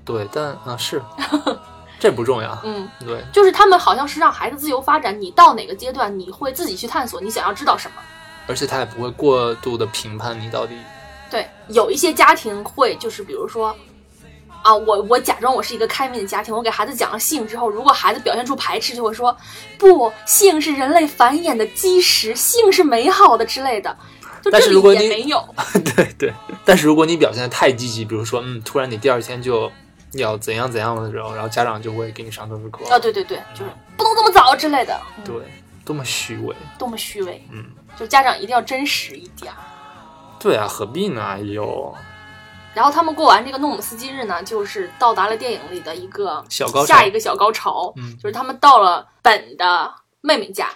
[0.06, 1.02] 对，但啊是，
[1.98, 2.60] 这不重要。
[2.64, 7.96] 嗯，对，就是他们好像是让孩子自由发展，你到哪个阶段，你会自己去探索，你想要知道什么。
[8.46, 10.78] 而且他也不会过度的评判你到底。
[11.32, 13.74] 对，有一些家庭会，就是比如说，
[14.62, 19.36] 啊，我我假装我是一个开明的家庭，我给孩子讲了性之后，如果孩子表现出排斥，就会说
[19.80, 23.98] 不，性是人类繁衍的基石，性是美好的之类的。
[24.52, 25.44] 但是如果你没有，
[25.96, 26.34] 对对，
[26.66, 29.72] 但是如果你表现的太积极，比如说，嗯，突然你第二天就。
[30.16, 32.86] 要怎样怎样的时候，然后家长就会给你上政治课。
[32.88, 34.96] 啊，对对对，就是不能这么早之类的。
[35.26, 35.34] 对，
[35.84, 37.44] 多么虚伪，多么虚伪。
[37.50, 37.66] 嗯，
[37.98, 39.52] 就家长一定要真实一点。
[40.40, 41.20] 对啊，何必呢？
[41.20, 41.92] 哎呦。
[42.76, 47.92] 然后他们过完这个诺姆斯基日呢，就是到达了电影里的一个小高下一个小高潮。
[47.96, 50.68] 嗯，就是他们到了本的妹妹家，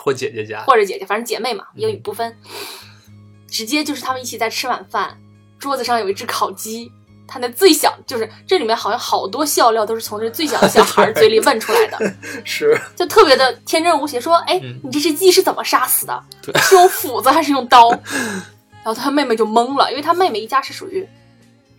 [0.00, 2.36] 或姐姐家，或者姐姐，反正姐妹嘛，英语不分。
[3.50, 5.18] 直接就是他们一起在吃晚饭，
[5.58, 6.90] 桌子上有一只烤鸡。
[7.32, 14.20] 他那最小就是这里面好像好多笑料都是从这最小的小孩嘴里问出来的， 是就特别的天真无邪。
[14.20, 16.24] 说，哎，你这只鸡是怎么杀死的？
[16.56, 17.88] 是用斧子还是用刀？
[18.82, 21.08] 然后他妹妹就懵了，因为他妹妹一家是属于，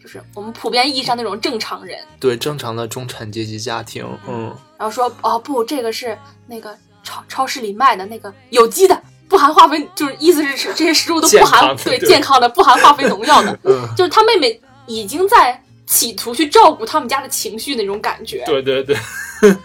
[0.01, 4.07] 就是我们普遍意义上那种正常人，对正常的中产阶级家庭。
[4.29, 13.57] 嗯，然后说，哦不，这个是那个超超市里卖的那个有机的，不含化肥，就是意思是这些食物都不含对健康的，不含化肥农药的。
[13.63, 14.61] 嗯，就是他妹妹。
[14.87, 18.97] 已经在企图去照顾他们家的情绪那种感觉，对对对。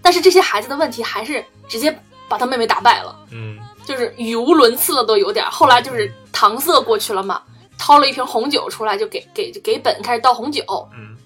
[0.00, 5.44] 但是这些孩子的问题还是直接把他妹妹打败了，嗯，就是语无伦次了都有点。
[5.50, 7.42] 后来就是搪塞过去了嘛，
[7.76, 10.62] 掏了一瓶红酒出来就给给给本开始倒红酒，
[10.96, 11.16] 嗯。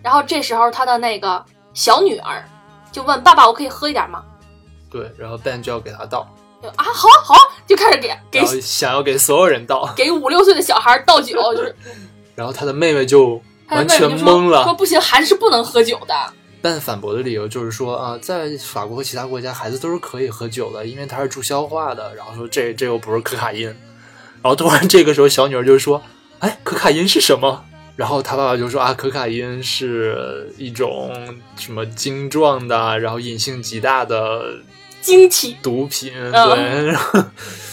[0.00, 1.44] 然后这时候他的那个
[1.74, 2.48] 小女儿
[2.92, 4.22] 就问爸爸：“我可以喝一点吗
[4.90, 6.28] 对，然后 Ben 就要给他倒，？”
[6.62, 11.74] 就啊，好啊好啊，就开始给给想要给所有人倒，给五六岁的小孩倒酒，就是
[12.34, 13.40] 然后他的妹妹就
[13.70, 14.74] 完全懵了说。
[14.74, 16.14] 不行，孩子是不能喝酒的。
[16.60, 22.12] Ben 反驳的理由就是说啊，在法国和其他国家，孩子都是可以喝酒的，因为它是助消化的。
[22.16, 23.66] 然后说这这又不是可卡因。
[23.66, 26.02] 然后突然这个时候，小女儿就说
[26.40, 31.12] ：“哎，可卡因是什么？”然后他爸爸就说：“啊，可卡因是一种
[31.56, 34.42] 什么晶状的，然后隐性极大的
[35.00, 36.12] 晶体，毒品。
[36.14, 37.24] 嗯对，然后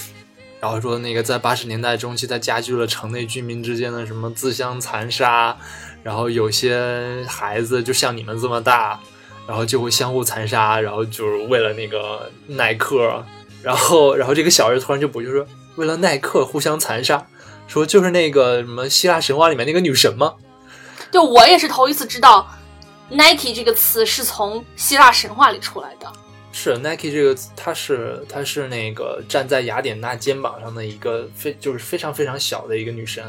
[0.62, 5.56] 然后说那个在八十年代中期，它加剧了城内居民之间的什么自相残杀，
[6.02, 9.00] 然后有些孩子就像你们这么大，
[9.48, 13.24] 然后就会相互残杀，然后就是为了那个耐克，
[13.62, 17.28] 然后然后这个小人突然就补就说为了耐克互相残杀，
[17.68, 20.34] 说就是那个什么希腊神话里面那个女神吗？
[21.12, 22.50] 就我也是头一次知道
[23.10, 26.12] Nike 这个词是从希腊神话里出来的。
[26.58, 33.22] 是 Nike 这个，它是它是那个站在雅典娜肩膀上的一个非就是非常非常小的一个女神，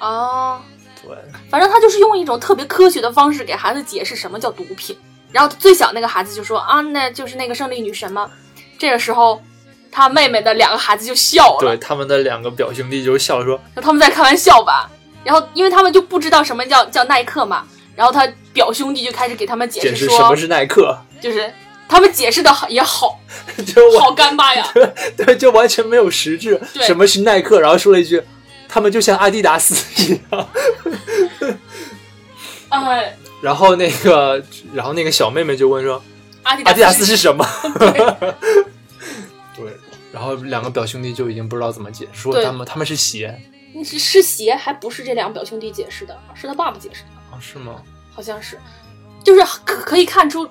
[0.00, 0.60] 哦，
[1.00, 1.16] 对，
[1.48, 4.98] 反正他就是用一种特别科学的方式给孩子解释什么叫毒品。
[5.30, 8.28] 然后最小那个孩子就说啊，那就是那个胜利女神吗？
[8.76, 9.40] 这个时候，
[9.90, 14.90] 他妹妹的两个孩子就笑了对，，他们的两个表兄弟就笑说，说他们在开玩笑吧。
[15.22, 17.64] 然后因为他们就不知道什么叫叫耐克嘛，
[17.96, 21.52] 然后他表兄弟就开始给他们解释说，解释什么是耐克，就是
[21.88, 23.20] 他们解释的也好
[23.66, 24.66] 就好干巴呀。
[25.16, 26.60] 对，就完全没有实质。
[26.72, 27.60] 对什么是耐克？
[27.60, 28.22] 然后说了一句，
[28.68, 30.48] 他们就像阿迪达斯 一样。
[32.70, 34.42] 哎，然后那个，
[34.72, 36.02] 然后那个小妹妹就问说，
[36.42, 37.46] 阿迪达斯是是什么？
[39.56, 39.72] 对，
[40.12, 43.40] 然后两个表兄弟就已经不知道怎么解释，说他们他们是鞋
[43.84, 47.80] 是是鞋，还不是这两个表兄弟解释的，是他爸爸解释的，啊，是吗？
[48.12, 48.58] 好像是，
[49.22, 50.48] 就是可可以看出，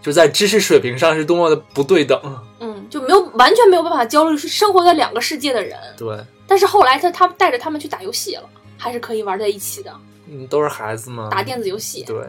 [0.00, 2.20] 就在知识水平上是多么的不对等。
[2.60, 5.78] 嗯，就没有完全没有办法交流，是生活在两个世界的人。
[5.96, 9.94] 对，但是后来他他带着他们去打游戏了，还是可以玩在一起的，
[10.28, 12.04] 嗯，都是孩子嘛，打电子游戏。
[12.04, 12.26] 对，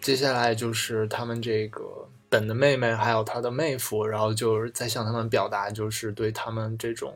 [0.00, 1.82] 接下来就是他们这个
[2.28, 7.14] 本的妹妹还有他的妹夫，然后就是在向他们表达就是对他们这种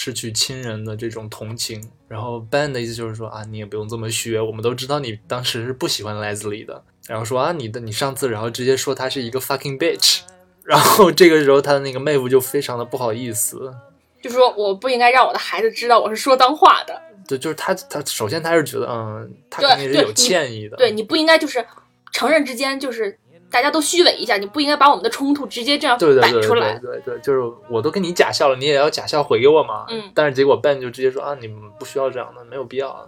[0.00, 1.82] 失去亲人的这种同情。
[2.06, 6.84] 然后 Ben 的意思就是说啊，你也不用这么虚，我们都知道你当时是不喜欢 Leslie 的。
[7.08, 10.20] 然后说啊，你的你上次然后直接说她是一个 fucking bitch。
[10.62, 13.74] 然后这个时候他的那个妹夫就非常的不好意思，
[14.20, 21.64] 就说我不应该让我的孩子知道我是说脏话的，对就是他他首先他是觉得嗯，他对肯定是有歉意的，对你不应该就是
[22.12, 23.18] 承认之间就是
[23.50, 26.78] 大家都虚伪一下，你不应该把我们的冲突直接这样对对对对摆出来。
[26.78, 29.86] 对对，就是我都跟你假笑了，你也要假笑回给我嘛。
[29.88, 32.88] 嗯但是结果 Ben 就直接说啊，你们不需要这样的，没有必要。
[32.90, 33.06] 啊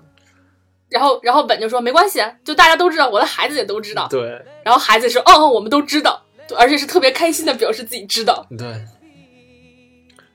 [0.88, 4.08] 然后然后本就说没关系，就大家都知道，我的孩子也都知道。
[4.10, 8.44] 对然后孩子说，哦，哦我们都知道，对而且是特别开心的表示自己知道。
[8.58, 8.66] 对。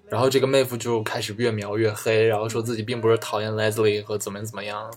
[0.07, 4.89] 然后这个妹夫就开始越描越黑，然后说自己并不是讨厌 Leslie 和怎么怎么样，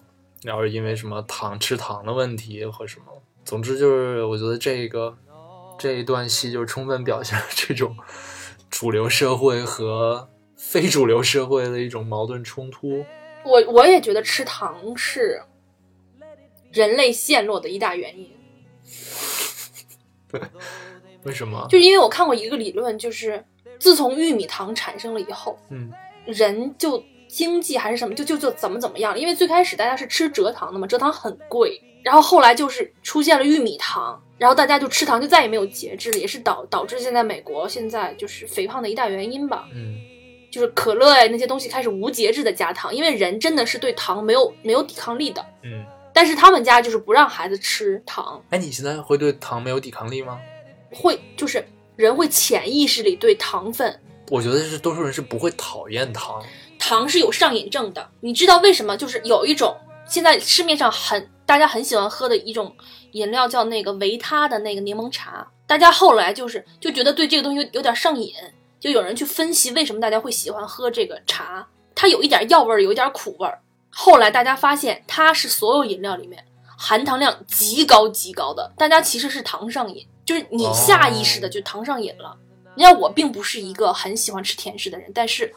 [0.44, 3.06] 然后是因为什么糖吃糖的问题和什么。
[3.48, 5.16] 总之就是，我觉得这个
[5.78, 7.96] 这一段戏就是充分表现了这种
[8.68, 13.02] 主流社会和非主流社会的一种矛盾冲突。
[13.46, 15.40] 我我也觉得吃糖是
[16.70, 18.30] 人类陷落的一大原因，
[20.30, 20.38] 对
[21.22, 21.66] 为什么？
[21.70, 23.42] 就是因为我看过一个理论，就是
[23.78, 25.90] 自从玉米糖产生了以后，嗯
[26.26, 29.18] 人就经济还是什么，就就就怎么怎么样。
[29.18, 39.68] 因为最开始大家是吃蔗糖的嘛，蔗糖很贵，然后后来就是出现了玉米糖，然后大家就吃糖就再也没有节制了，也是导导致现在美国现在就是肥胖的一大原因吧。
[39.74, 39.96] 嗯
[40.50, 45.44] 就是可乐呀那些东西开始无节制的加糖，因为人真的是对糖没有没有抵抗力的。
[45.62, 45.84] 嗯。
[46.14, 50.40] 但是他们家就是不让孩子吃糖，哎，你现在会对糖没有抵抗力吗？
[50.90, 51.62] 会就是
[51.96, 56.42] 人会潜意识里对糖分，我觉得是多数人是不会讨厌糖。
[56.78, 58.10] 糖是有上瘾症的。
[58.20, 58.96] 你知道为什么？
[58.96, 59.76] 就是有一种
[60.08, 62.76] 现在市面上很大家很喜欢喝的一种
[63.12, 68.34] 饮料叫那个维他的那个柠檬茶，大家后来就是就觉得对这个东西有有点上瘾，
[68.78, 73.58] 就有人去分析为什么大家会喜欢喝这个茶，它有一点药味儿，有一点苦味儿。
[73.88, 76.44] 后来大家发现它是所有饮料里面
[76.76, 82.36] 含糖量极高极高的，大家其实是糖上瘾，就是你下意识的就糖上瘾了。
[82.76, 85.50] 你看我并不是一个很喜欢吃甜食的人，但是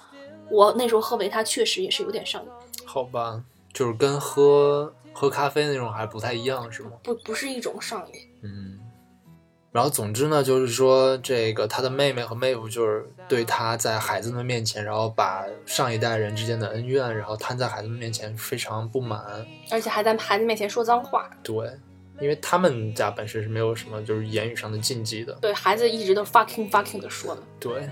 [0.50, 2.50] 我那时候喝维他确实也是有点上瘾，
[2.86, 6.94] 好吧，就是跟喝喝咖啡那种还不太一样，是吗？
[7.04, 8.16] 不不是一种上瘾。
[8.42, 8.80] 嗯。
[9.72, 19.46] 然后总之呢，就是说这个他的妹妹和妹夫就是对他在孩子们面前，然后把上一代人之间的恩怨，然后摊在孩子们面前，非常不满。
[19.70, 21.72] 而且还在孩子面前说脏话，对，
[22.20, 25.34] 因为他们家本身是没有什么就是言语上的禁忌的。
[25.36, 27.44] 对孩子一直都 fucking fucking 的说的。
[27.60, 27.88] 对，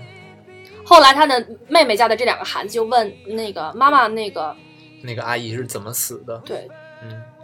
[0.84, 4.54] 后来他的妹妹家的这两个孩子就问那个妈妈，那个
[5.00, 6.36] 那个阿姨是怎么死的？
[6.44, 6.76] 对，嗯，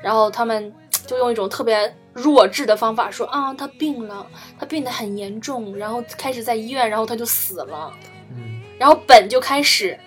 [0.07, 0.73] 然后他们
[1.05, 4.25] 就用一种特别弱智的方法说啊，他病了，
[4.57, 7.93] 他病得很严重，然后开始在医院，然后他就死了。
[8.31, 9.99] 嗯，然后本就开始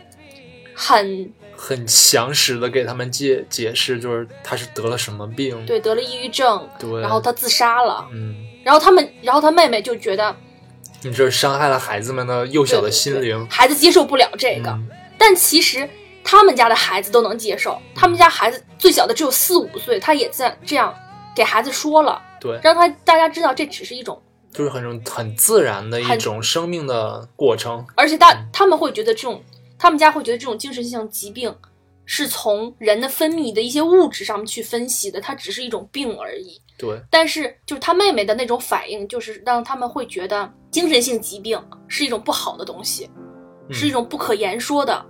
[0.73, 5.65] 很很详实的给他们解解释，就是他是得了什么病。
[5.65, 8.07] 对得了抑郁症，对，然后他自杀了。
[8.13, 8.33] 嗯，
[8.63, 10.33] 然后他们，然后他妹妹就觉得
[11.01, 13.45] 你这伤害了孩子们的幼小的心灵。
[13.49, 15.89] 孩子接受不了这个，嗯但其实
[16.31, 17.75] 他们家的孩子都能接受。
[17.95, 20.93] 他们家孩子最小的只有四五岁，他也在这样
[21.35, 24.21] 给孩子说了，对，让他大家知道这只是一种，
[24.53, 27.83] 就是很种很自然的一种生命的过程。
[27.95, 29.43] 而且他他们会觉得这种，
[29.79, 31.51] 他们家会觉得这种精神性疾病
[32.05, 36.61] 是从人的分泌的一些物质上面去分析的，它只是一种病而已。
[36.77, 43.09] 对，但是就是他妹妹的那种反应，就是让他们会觉得精神性疾病是一种不好的东西，
[43.67, 45.03] 嗯是一种不可言说的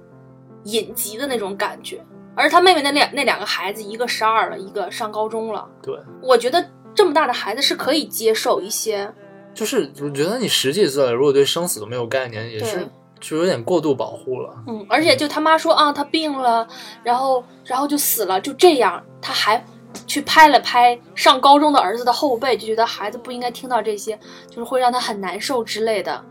[0.64, 2.04] 隐疾的那种感觉。
[2.36, 5.68] 而他妹妹那两那两个孩子，一个十二了，一个上高中了。
[5.82, 9.14] 对，我觉得这么大的孩子是可以接受一些，
[9.54, 12.88] 就是我觉得你十几岁了，如果对生死都没有概念，也是
[13.20, 14.56] 就有点过度保护了。
[14.68, 16.66] 嗯，而且就他妈说啊，他病了，
[17.04, 19.62] 然后然后就死了，就这样，他还
[20.08, 24.18] 去拍了拍上高中的儿子的后背，就觉得孩子不应该听到这些，
[24.48, 26.24] 就是会让他很难受之类的，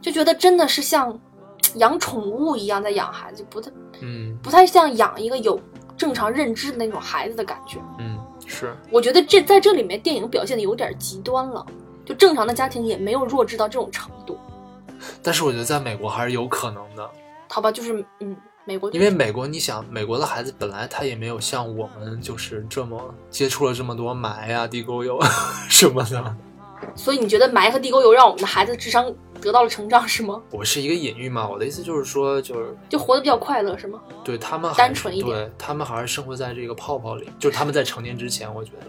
[0.00, 1.16] 就觉得真的是像
[1.74, 5.60] 养宠物一样在养孩子，不太嗯不太像养一个有
[5.96, 7.78] 正常认知的那种孩子的感觉。
[7.98, 11.64] 嗯，是我觉得这在这里面电影表现的有点极端了，
[12.04, 14.38] 就正常的家庭也没有弱智到这种程度，
[15.22, 17.08] 但是我觉得在美国还是有可能的，
[17.48, 17.70] 好吧？
[17.70, 25.20] 就是嗯，美国因为美国，你想，美国的孩子本来他也没有像我们就是这么接触了这么多霾呀、地沟油
[25.68, 26.36] 什么的。
[26.96, 29.10] 所以你觉得霾和地沟油让我们的孩子智商
[29.44, 30.40] 得到了成长是吗？
[30.50, 34.00] 我是一个隐喻嘛，我的意思就是说，就是就活得比较快乐是吗？
[34.24, 38.86] 对他们单纯一点对他们还是生活在这个泡泡里，就是他们在成年之前，我觉得。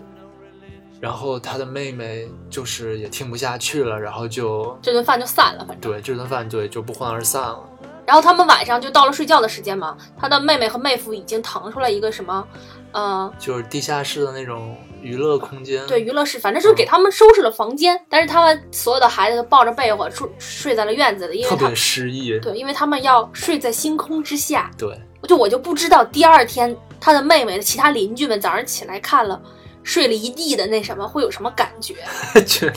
[1.02, 5.92] 然后他的妹妹就是也听不下去了，然后就这顿饭就散了，反正。
[5.92, 7.60] 对这顿饭对就不欢而散了。
[8.06, 12.48] 然后他们晚上就到了睡觉的时间嘛，他的妹妹和妹夫已经腾出来一个什么，
[12.94, 22.40] 呃，就是地下室的那种娱乐空间，对，娱乐室，反正就是给他们收拾了房间，但是他们所有的孩子都抱着被窝睡睡在了院子里，因为他特别诗意。
[22.40, 24.72] 对，因为他们要睡在星空之下。
[24.78, 29.40] 对，就我就不知道第二天他的妹妹的其他邻居们早上起来看了
[29.84, 31.96] 睡了一地的那什么会有什么感觉？
[32.46, 32.68] 就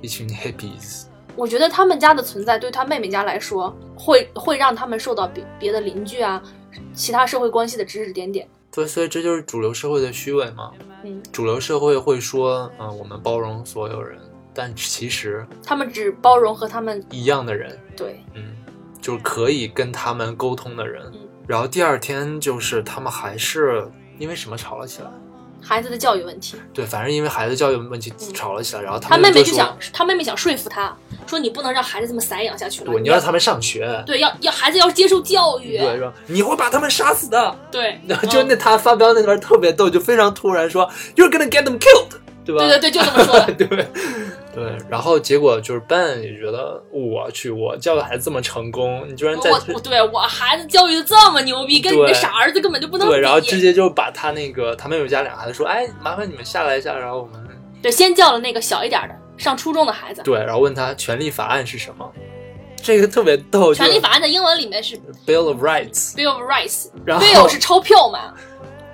[0.00, 1.06] 一群 hippies。
[1.34, 6.42] 我觉得他们家的存在对他妹妹家来说，会会让他们受到别别的邻居啊、
[6.92, 8.48] 其他社会关系的指指点点。
[8.72, 10.72] 对，所以这就是主流社会的虚伪嘛。
[11.04, 14.18] 嗯，主流社会会说，嗯、我们包容所有人，
[14.52, 18.54] 但其实他们只包容和他们一样的人，对嗯，
[19.00, 21.04] 就是可以跟他们沟通的人。
[21.12, 25.08] 嗯然后第二天就是他们还是因为什么吵了起来？
[25.68, 26.56] 孩子的教育问题。
[26.72, 32.90] 对，反正因为孩子教育问题嗯吵了起来，然后他妹妹就想，他妹妹想说服他说，你不能让孩子这么散养下去了。
[32.90, 34.02] 对，你要让他们上学。
[34.06, 35.76] 对要要孩子要接受教育。
[35.76, 37.54] 对，说你会把他们杀死的。
[37.70, 42.12] 对然后 就那他发飙那段特别逗，就非常突然说 You're gonna get them killed，
[42.48, 42.66] 对吧？
[42.66, 43.52] 对对对，就这么说的。
[43.52, 43.86] 对
[44.54, 53.12] 对，然后结果就是 Ben 也觉得，我去，我教的孩子这么成功，你居然在我我对我孩子教育的这么牛逼，跟你对的傻儿子根本就不能比。
[53.12, 57.46] 对，然后直接就把他那个他妹妹家两个孩子说，哎，麻烦你们下来一下，然后我们
[57.82, 60.22] 对先叫了那个小一点的上初中的孩子。
[60.24, 62.10] 对，然后问他权利法案是什么，
[62.82, 68.32] 这个特别逗，权利法案在英文里面是 Bill of Rights，Bill of Rights，然后 Bill 是钞票嘛，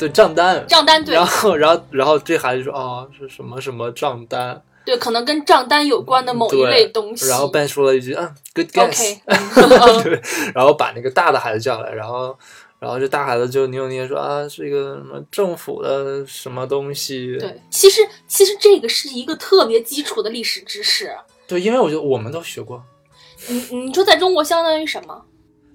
[0.06, 7.26] 对账单，账单对然后 然后然后这孩子说，哦，是什么什么账单，对，可能跟账单有关的某一类东西。
[7.28, 10.22] 然后 Ben 说了一句，嗯，Good guess，OK， 对，
[10.54, 12.36] 然后把那个大的孩子叫来，然后，
[12.78, 21.10] 然后这大孩子就扭扭捏说啊，是一个什么政府的什么东西，对，其实其实这个是一个特别基础的历史知识。
[21.46, 22.82] 对，因为我觉得我们都学过，
[23.48, 25.24] 你你说在中国相当于什么？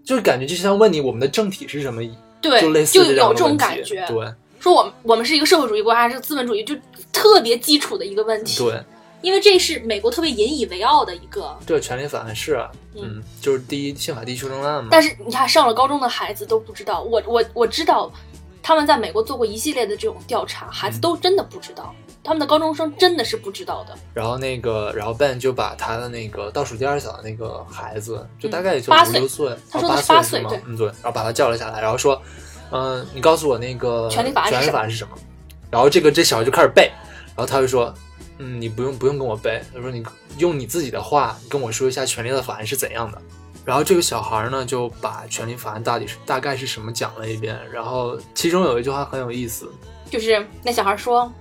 [0.06, 2.02] 就是感觉就像问你我们的政体是什么，
[2.42, 4.06] 对，就类似就有这种感觉。
[4.08, 6.76] 对说我们我们是一个社会主义国家还是资本主义，就
[7.12, 8.64] 特别基础的一个问题。
[8.64, 8.82] 对
[9.22, 11.54] 因为这是美国特别引以为傲的一个。
[11.66, 17.02] 对，权利法案是啊，嗯嗯，就是第一宪法第一修正案嘛，但是你看，上了高中的孩子都不知道。
[17.02, 18.10] 我我我知道，
[18.64, 21.94] 他们在美国做过一系列的这种调查，孩嗯子都真的不知道，
[22.30, 23.98] 他们的高中生真的是不知道的。
[24.14, 30.16] 然后那个，然后 Ben 就把他的那个倒数第二小的那个孩子，就大概也就五六岁，他说八岁对？
[30.16, 32.22] 八岁是吗嗯，对，然后把他叫了下来，然后说，
[32.70, 35.18] 嗯、你告诉我那个权利法案是什么权利法案是什么？
[35.72, 36.92] 然后这个这小孩就开始背，
[37.36, 37.92] 然后他就说，
[38.38, 40.06] 嗯，你不用不用跟我背，他说你
[40.38, 43.20] 用你自己的话跟我说一下权利的法案是怎样的。
[43.66, 49.68] 然后这个小孩呢就把权利法案到底是大概是什么讲了一遍，然后其中有一句话很有意思，
[50.12, 51.32] 就是那小孩说，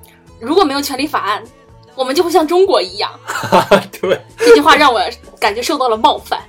[0.41, 1.43] 如果没有权利法案，
[1.95, 3.11] 我们就会像中国一样。
[4.01, 5.01] 对，这句话让我
[5.41, 6.41] 感觉受到了冒犯。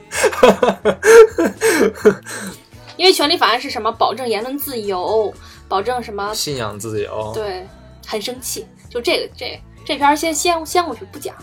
[2.97, 3.91] 因为权利法案是什么？
[3.91, 5.33] 保证言论自由，
[5.67, 6.33] 保证什么？
[6.33, 7.31] 信仰自由。
[7.33, 7.67] 对，
[8.05, 8.67] 很生气。
[8.89, 11.35] 就这个这这篇先先先过去不讲，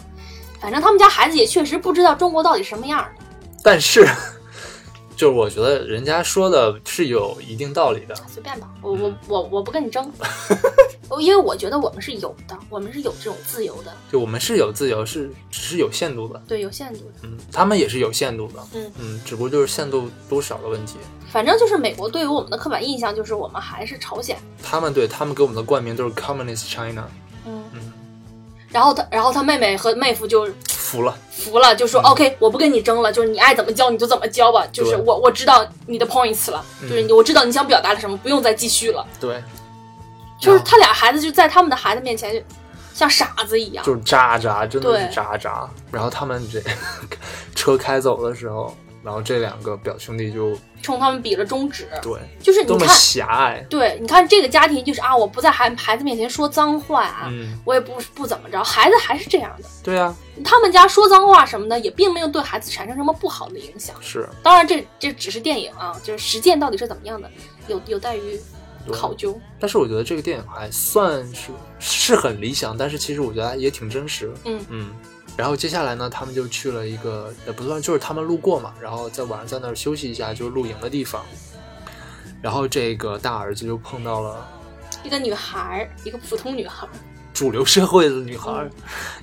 [0.61, 3.25] 反正他们家孩子也确实不知道中国到底什么样的。
[3.63, 4.07] 但是，
[5.17, 8.15] 就是我觉得人家说的是有一定道理的。
[8.29, 10.13] 随便吧，我我我我不跟你争，
[11.19, 13.93] 因为我觉得我们是有的，我们是有这种自由的。
[14.13, 16.41] 就我们是有自由，是只是有限度的。
[16.47, 17.15] 对，有限度的。
[17.23, 18.61] 嗯，他们也是有限度的。
[18.75, 20.99] 嗯嗯，只不过就是限度多少的问题。
[21.33, 24.39] 反正就是美国对于我们的刻板印象就是我们还是朝鲜。
[24.63, 27.09] 他们对他们给我们的冠名都是 Communist China。
[28.77, 39.03] 然后他，然后他妹妹和妹夫就服了，服了，就说 OK，我不跟你争了，就是你爱怎么教你就怎么教吧，就是我我知道你的 points 了，就是我知道你想表达的什么，不用再继续了。
[39.19, 39.43] 对，
[40.39, 42.39] 就是他俩孩子就在他们的孩子面前就
[42.93, 45.67] 像傻子一样，就是渣渣，真的是渣渣。
[45.91, 46.61] 然后他们这
[47.57, 48.77] 车开走的时候。
[49.07, 53.65] 然后这两个表兄弟就冲他们比了中指，对，就是你看狭隘。
[53.71, 59.69] 对，你看这个家庭就是啊，我不在孩孩子面前说脏话啊，嗯，我也不不怎么着，孩子还是这样的。
[59.81, 60.13] 对啊，
[60.45, 63.95] 他们家说脏话什么的，也并没有对孩子产生什么不好的影响。
[64.01, 67.31] 是，当然这这只是电影啊，就是实践到底是怎么样的，
[67.69, 68.41] 有有待于
[68.93, 69.41] 考究。
[69.61, 74.35] 但是我觉得这个电影还算是是很理想，但是其实我觉得也挺真实。
[74.45, 74.91] 嗯嗯。
[75.37, 81.23] 然后接下来呢，他们就去了一个也不算，就是他们路过嘛，然后在晚上在那儿休息一下，就是露营的地方。
[82.41, 84.49] 然后这个大儿子就碰到了
[85.05, 86.89] 一个女孩，一个普通女孩，
[87.35, 88.67] 主流社会的女孩，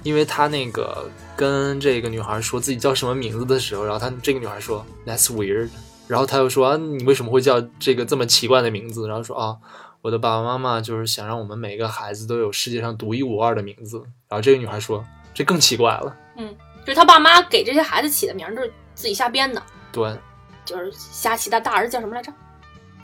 [0.03, 5.70] 因为他那个跟这个女孩说自己叫什么名字的时候，然后他这个女孩说 That's weird，
[6.07, 9.07] 然后他又说你为什么会叫这个这么奇怪的名字？
[9.07, 9.57] 然后说啊，
[10.01, 13.97] 我的爸爸妈妈就是想让我们每个孩子都有世界上独一无二的名字。
[14.30, 15.03] 然后这个女孩说。
[15.34, 16.56] 这更奇怪了，嗯，
[16.86, 19.62] 就是他爸妈给这些孩子起的名儿都是自己瞎编的，
[19.92, 20.16] 对，
[20.64, 21.60] 就是瞎起的。
[21.60, 22.32] 大儿子叫什么来着？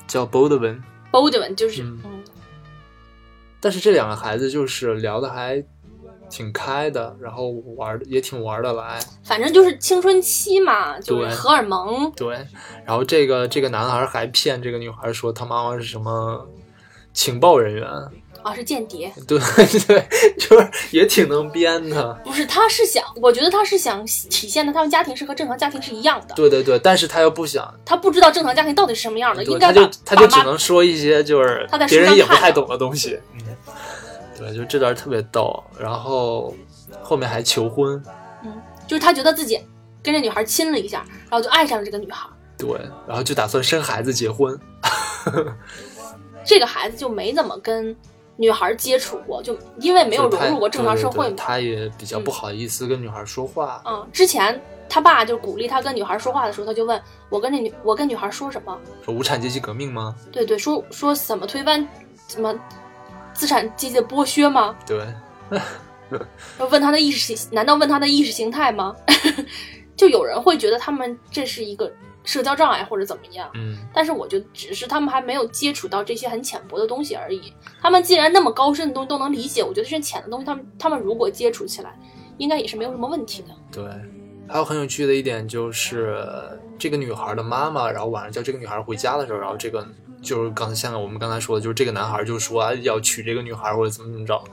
[0.08, 0.26] 叫。
[0.26, 2.24] Boldwin 就是，嗯。
[3.60, 5.64] 但是这两个孩子就是聊的还
[6.30, 9.00] 挺开的，然后玩也挺玩得来。
[9.24, 12.12] 反正就是青春期嘛，就是荷尔蒙。
[12.12, 12.36] 对，
[12.86, 16.48] 然后这个这个男孩还骗这个女孩说他妈妈是什么
[17.12, 17.90] 情报人员。
[18.42, 19.40] 啊，是间谍，对
[19.88, 20.08] 对，
[20.40, 22.14] 就是也挺能编的。
[22.24, 26.36] 不是，他是想，我觉得他是想体现的，他们家庭是和正常家庭是一样的。
[26.36, 33.20] 对对对，但是他又不想，他不知道正常家庭到底是什么样的，应该他就他就只能说一些就是别人也不太懂的东西。
[33.34, 33.42] 嗯，
[34.38, 36.56] 对，就这段特别逗，然后
[37.02, 38.02] 后面还求婚。
[38.44, 38.54] 嗯，
[38.88, 39.60] 就是他觉得自己
[40.02, 42.28] 跟这女孩亲了一下，然后就爱上了这个女孩。
[42.58, 42.70] 对，
[43.08, 44.58] 然后就打算生孩子结婚。
[46.46, 47.96] 这个孩子就没怎么跟。
[48.40, 53.82] 女孩接触过，就因为没有融入过正常社会嘛，他也比较不好意思跟女孩说话。
[53.86, 58.80] 嗯，之前他爸就鼓励他跟女孩说话的时候，他就问我跟那女我跟女孩说什么？
[59.04, 60.16] 说无产阶级革命吗？
[60.32, 61.86] 对对，说说怎么推翻，
[62.28, 62.58] 怎么
[63.34, 64.74] 资产阶级的剥削吗？
[64.88, 65.06] 对。
[66.72, 68.96] 问他的意识形，难道问他的意识形态吗？
[69.98, 71.92] 就有人会觉得他们这是一个。
[72.24, 77.54] 社交障碍或者怎么样，嗯，但是我觉得只是他们还没有接触到这些很浅薄的东西而已。
[77.82, 81.98] 他们既然那么高深的东西都能理解，我觉得这些浅的东西，他们他们如果接触起来，
[82.38, 83.48] 应该也是没有什么问题的。
[83.72, 83.84] 对，
[84.48, 86.22] 还有很有趣的一点就是
[86.78, 89.88] 这个女孩的妈妈，然后晚上叫这个女孩回家的时候，然后这个
[90.22, 94.44] 就是刚才像我们刚才说的，就是这个男孩就说要娶这个女孩或者怎么怎么着，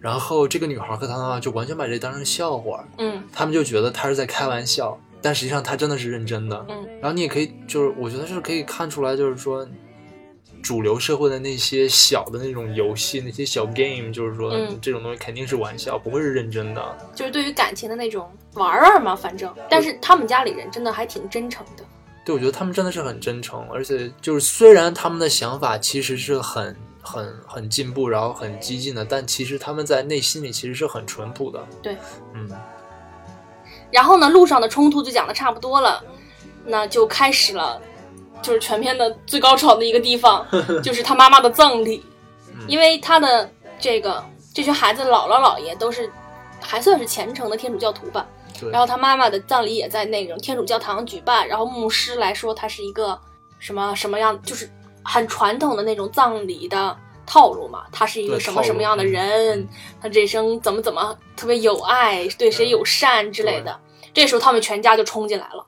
[0.00, 4.98] 然后这个女孩和她妈妈就完全把这当成笑话，嗯，他们就觉得他是在开玩笑。
[5.22, 9.66] 但实际上他真的是认真的，嗯，然后你也可以，就是我觉得是可以看出来，就是说，
[10.62, 16.98] 主流社会的那些小的那种游戏，那些小 game，就是说这种东西肯定是玩笑，不会是认真的。
[17.14, 21.84] 就是对于感情的那种玩玩嘛，反正，但是他们家里人真的还挺真诚的。
[22.24, 31.64] 对，我觉得他们真的是很真诚，而且就是虽然他们的想法其实是很很很进步，然后很激进的，但其实他们在内心里其实是很淳朴的。
[31.80, 31.96] 对，
[32.34, 32.50] 嗯。
[33.90, 36.02] 然后呢，路上的冲突就讲的差不多了，
[36.64, 37.80] 那就开始了，
[38.42, 40.46] 就是全片的最高潮的一个地方，
[40.82, 42.04] 就是他妈妈的葬礼，
[42.66, 44.22] 因为他的这个
[44.52, 46.10] 这群孩子姥姥姥爷都是
[46.60, 48.26] 还算是虔诚的天主教徒吧，
[48.72, 53.18] 然后他妈妈的葬礼也在那种天主教堂举办，然后牧师来说他是一个
[53.58, 54.68] 什么什么样，就是
[55.02, 56.96] 很传统的那种葬礼的
[57.26, 59.68] 套路嘛，他是一个什么什么样的人嗯，
[60.00, 63.80] 他这一生怎么怎么特别有爱，对谁友善之类的。
[64.14, 65.66] 这时候他们全家就冲进来了，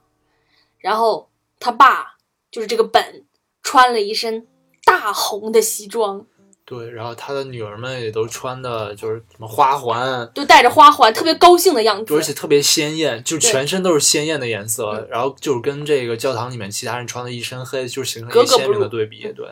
[0.78, 1.28] 然后
[1.60, 2.14] 他爸
[2.50, 3.24] 就是这个本
[3.62, 4.46] 穿了一身
[4.84, 6.24] 大红的西装，
[6.64, 12.16] 对，然后他的女儿们也都穿的就是什么花环，就带着花环，特别高兴的样子。
[12.16, 19.30] 而且特别鲜艳，就全身都是鲜艳的颜色嗯，然后就是跟这个教堂里面其他人穿的一身黑，就形成一个鲜明的对比。
[19.32, 19.46] 对，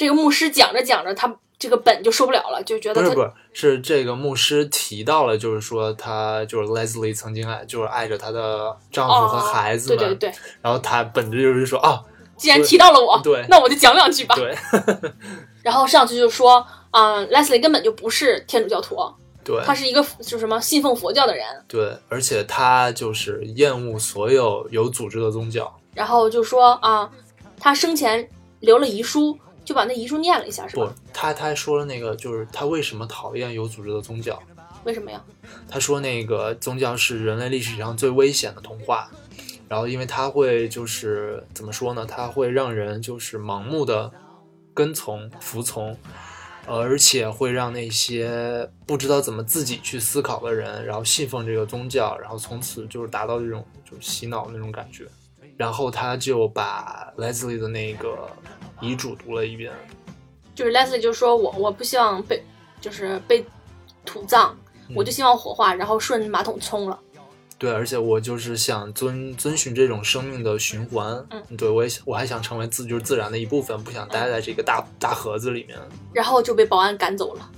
[0.00, 3.22] 这个牧师讲着讲着，他这个本就受不了了，就觉得他不是不
[3.52, 10.32] 是，是这个牧师提到了，就是说他就是 Leslie 曾经爱，就是爱着她的丈夫和哦孩子们，对对对，
[10.62, 12.02] 然后他本着就是说啊，
[12.38, 14.34] 既然提到了我，对那我就讲两句吧。
[14.34, 14.56] 对
[15.62, 18.96] 然后上去就说，嗯、l e s l i e 根本就不是天主教徒，
[19.44, 21.44] 对他是一个就是什么信奉佛教的人。
[21.68, 25.70] 对，而且他就是厌恶所有有组织的宗教。
[25.92, 27.10] 然后就说啊、
[27.58, 28.26] 他生前
[28.60, 29.38] 留了遗书，
[29.70, 34.36] 就把那遗书念了一下，是吧不？，他他还说了那个，就是他为什么讨厌有组织的宗教。
[34.82, 35.22] 为什么呀？
[35.68, 39.08] 他说那个宗教是人类历史上最危险的童话，
[39.68, 42.04] 然后因为它会就是怎么说呢？
[42.04, 44.10] 它会让人就是盲目的
[44.74, 45.96] 跟从、服从，
[46.66, 55.06] 呃而且会让那些不知道怎么自己去思考的人，然后信奉这个宗教，然后从此就是达到这种就是洗脑那种感觉。
[55.60, 58.26] 然后他就把 Leslie 的那个
[58.80, 59.70] 遗嘱读了一遍，
[60.54, 62.42] 就是 Leslie 就说我我不希望被
[62.80, 63.44] 就是被
[64.06, 64.56] 土葬，
[64.88, 66.98] 嗯我就希望火化，然后顺马桶冲了。
[67.58, 71.22] 对，而且我就是想遵遵循这种生命的循环。
[71.28, 75.78] 嗯，对我也想我还想成为自就是自然的一部分，不想待在这个大大盒子里面。
[76.14, 77.50] 然后就被保安赶走了。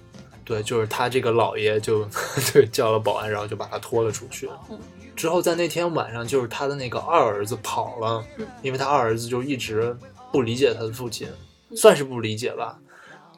[0.45, 2.05] 对，就是他这个老爷就
[2.53, 4.51] 对叫了保安，然后就把他拖了出去。
[4.69, 4.79] 嗯，
[5.15, 9.97] 之后在那天晚上，就是他的那个二儿子跑了，嗯因为他二儿子就一直
[10.33, 11.29] 不理解他的父亲，
[11.71, 12.79] 嗯算是不理解吧。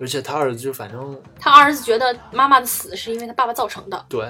[0.01, 4.27] 而且他儿子就反正他二儿子觉得妈妈的死是因为他爸爸造成的，对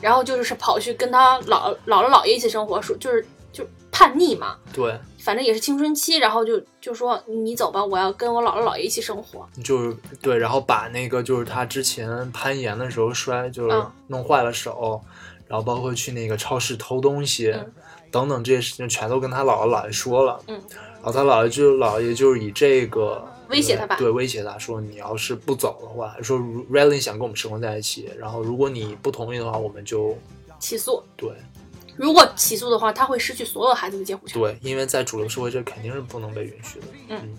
[0.00, 9.44] 然后就是跑去跟他姥姥姥姥爷一起生活，说就是就叛逆嘛，对，反正也是青春期，然后就就说你走吧，我要跟我姥姥姥爷一起生活。
[9.64, 15.00] 就是对，然后把那个就是他之前攀岩的时候摔，就是嗯弄坏了手，
[15.48, 17.72] 然后包括去那个超市偷东西、嗯
[18.12, 20.40] 等等这些事情，全都跟他姥姥姥爷说了。
[20.46, 20.54] 嗯，
[21.02, 26.38] 然后他姥爷就姥爷就是以这个威胁他吧对，威胁他说你要是不走的话，说
[26.70, 30.16] Riley 想跟我们生活在一起，然后如果你不同意的话，我们就
[30.60, 31.30] 起诉，对
[31.96, 34.40] 如果起诉的话，他会失去所有孩子的监护权。
[34.40, 36.86] 对，因为在主流社会这肯定是不能被允许的。
[37.08, 37.34] 嗯。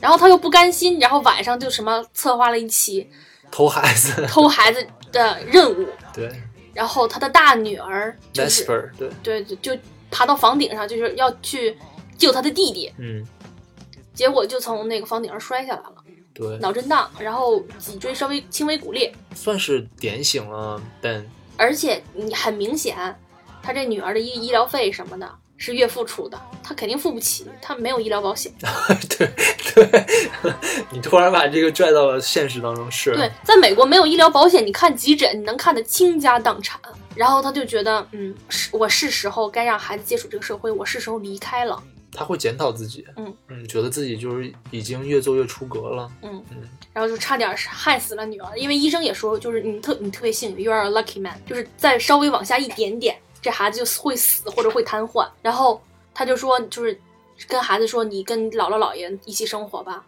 [0.00, 3.08] 然后他又不甘心，然后晚上就什么策划了一起
[3.50, 6.30] 偷孩子， 偷孩子的任务， 对。
[6.74, 9.82] 然后他的大女儿就是 Vesper，对，对对，就
[10.12, 11.76] 爬到房顶上，就是要去
[12.16, 13.26] 救他的弟弟，嗯，
[14.14, 15.94] 结果就从那个房顶上摔下来了，
[16.32, 21.26] 对，脑震荡，然后脊椎稍微轻微骨裂，算是点醒了 Ben。
[21.56, 22.96] 而且你很明显，
[23.62, 28.52] 他这女儿的医医疗费什么的是岳父出的，他肯定付不起，他没有医疗保险。
[29.08, 29.28] 对
[29.74, 30.06] 对，
[30.90, 36.80] 你突然把这个拽到了现实当中，是对，在美国没有医疗保险，你看急诊你能看得倾家荡产。
[37.16, 41.82] 然后他就觉得，嗯，是我是时候该让孩子接触这个社会，我是时候离开了。
[42.12, 46.56] 他会检讨自己，嗯嗯，觉得自己就是已经越做越出格了，嗯嗯，
[46.92, 55.28] 然后就差点害死了女儿，因为医生也说，就是你特你特别幸运，you are a lucky man，就是再稍微往下一点点，这孩子就会死或者会瘫痪。
[55.42, 55.80] 然后
[56.14, 56.98] 他就说，就是
[57.46, 60.04] 跟孩子说，你跟姥姥姥爷一起生活吧。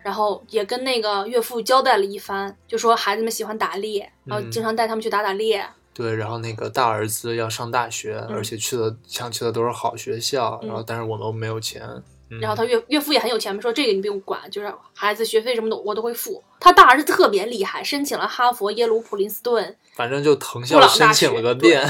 [0.00, 5.66] 然后也跟那个岳父交代了一番，就说孩子们喜欢打猎，然后嗯经常带他们去打打猎。
[5.94, 12.02] 对，然后那个大儿子要上大学，嗯而且去的想去的都是好学校，嗯然后但是我们没有钱，嗯、
[12.40, 16.42] 然后他岳岳父也很有钱，说这个你不用管，就是孩子学费什么的我都会付。
[16.60, 21.86] 他大儿子特别厉害，申请了哈佛、耶鲁、普林斯顿，反正就藤校申请了个遍，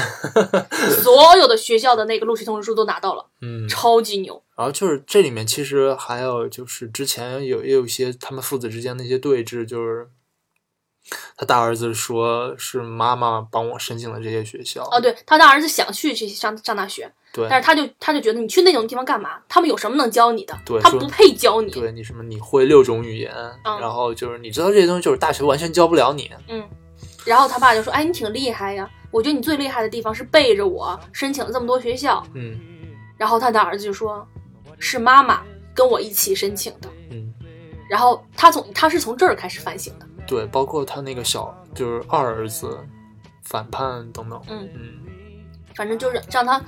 [1.01, 4.41] 所有的学校的那个录取通知书都拿到了，嗯，超级牛。
[4.57, 10.09] 然后就是这里面其实还有就是之前有也有一些他们父子之间的一些对峙，就是
[11.37, 19.31] 他大儿子说是妈妈帮我申请的这些学校，哦，对他大儿子想去去上上大学，对但是他就他就觉得你去那种地方干嘛？
[19.49, 20.79] 他们有什么能教你的对？
[20.79, 21.69] 他不配教你。
[21.69, 23.33] 对你什么你会六种语言，
[23.65, 26.63] 嗯然后就是你知道这些东西就是大学完全教不了你，嗯，
[27.25, 28.89] 然后他爸就说：“哎，你挺厉害呀！
[29.11, 32.25] 我觉得你最厉害的地方是背着我申请了这么多学校。
[32.33, 32.57] 嗯”
[33.17, 34.25] 然后他的儿子就说
[34.79, 35.41] ：“是妈妈
[35.73, 36.89] 跟我一起申请的。
[37.11, 37.33] 嗯，”
[37.89, 40.07] 然后他从他是从这儿开始反省的。
[40.27, 42.77] 对，包括他那个小就是二儿子
[43.43, 44.91] 反叛等等，嗯嗯
[45.75, 46.61] 反正就是让他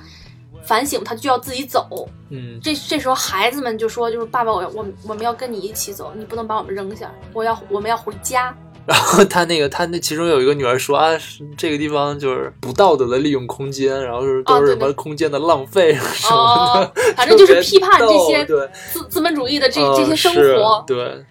[0.62, 2.08] 反省，他就要自己走。
[2.30, 8.54] 嗯，这这时候孩子们就说，就是爸爸，我要我我们要跟你一起走，你不能把我们扔下，我要我们要回家。
[8.88, 11.10] 然后他那个他那其中有一个女儿说啊，
[11.58, 20.82] 这个地方就是不道德的利用空间，然后是都是什么空间的浪费什么 反正就是批判这些对资资本主义的这呃这些生活。
[20.86, 21.22] 对，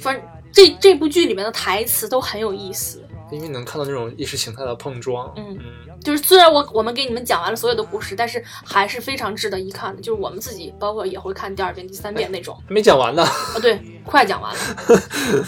[0.00, 0.22] 反正
[0.52, 3.02] 这这部剧里面的台词都很有意思。
[3.30, 5.32] 因为你能看到那种意识形态的碰撞。
[5.36, 10.02] 嗯嗯，就是虽然我我们给你们讲完了所有的故事，但是还是非常值得一看的。
[10.02, 12.56] 就是我们自己包括也会看第二遍、第三遍那种。
[12.66, 13.22] 还没讲完呢。
[13.22, 15.46] 啊，对，快讲完了。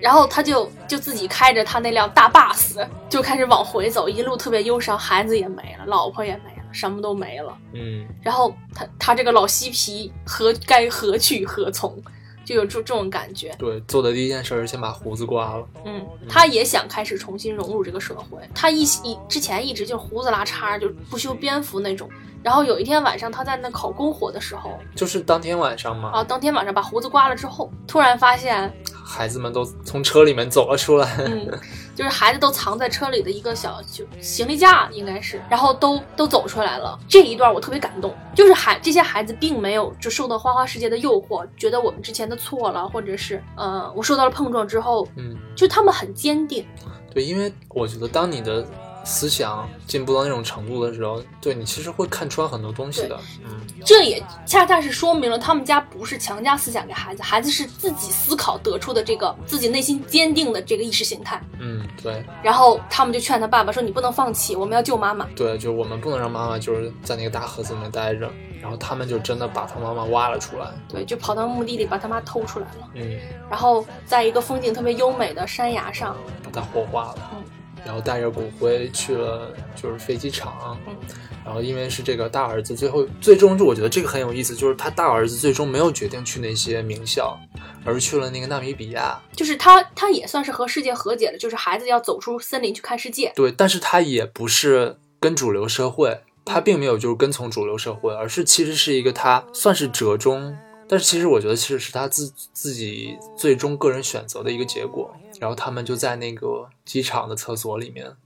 [0.00, 7.56] 然后他就就自己开着他那辆大 bus 就开始往回走，一路特别忧伤，孩子也没了，老婆也没了，什么都没了。
[7.72, 11.96] 嗯，然后他他这个老嬉皮何该何去何从，
[12.44, 13.54] 就有这这种感觉。
[13.58, 15.66] 对，做的第一件事是先把胡子刮了。
[15.84, 18.38] 嗯，他也想开始重新融入这个社会。
[18.54, 22.08] 他一一之前一直就胡子拉碴，就不修边幅那种。
[22.42, 28.70] 然后有一天晚上，他在那烤篝火的时候，就是当天晚上嘛，啊，当天晚上把胡子刮了之后，突然发现，
[29.02, 31.16] 孩子们都从车里面走了出来。
[31.20, 31.48] 嗯，
[31.94, 36.98] 就是孩子都藏在车里的一个小就行李架，应该是，然后都都走出来了。
[37.08, 46.66] 这一段我特别感动，就是孩这些孩子并没有就受到花花世界的诱惑，觉得我们之前的错了，或者是呃我受到了碰撞之后，嗯，就他们很坚定。
[47.12, 48.66] 对，因为我觉得当你的
[49.04, 53.18] 思想进步到那种程度的时候，对你其实会看穿很多东西的。
[53.44, 61.40] 嗯，这也恰恰是说明了他们家不是强加思想给孩子，孩子是自己思考得出的这个自己内心坚定的这个意识形态。
[61.60, 65.26] 嗯，对然后他们就劝他爸爸说：“你不能放弃，我们要救妈妈。
[65.36, 68.30] 对，就是我们不能让妈妈就是在那个大盒子里面待着，
[68.60, 72.88] 然后他们就真的把他妈妈挖了出来。”对，就跑到墓地里把他妈偷出来了。
[72.94, 73.18] 嗯，
[73.50, 77.30] 然后在一个风景特别优美的山崖上，把它火化了。
[77.34, 77.44] 嗯
[77.84, 80.96] 然后带着骨灰去了就是飞机场，嗯
[81.44, 87.38] 然后因为是这个大儿子，最后最终就我觉得这个很有意思，就是他大儿子最终没有决定去那些名校，
[87.84, 89.20] 而去了那个纳米比亚。
[89.36, 93.30] 就是他他也算是和世界和解了，就是孩子要走出森林去看世界。
[93.36, 100.56] 对，但是他也不是跟主流社会，他并没有就是跟从主流社会，而是其实是一个他算是折中，
[100.88, 105.14] 但是其实我觉得其实是他自自己最终个人选择的一个结果。
[105.40, 108.16] 然后他们就在那个机场的厕所里面，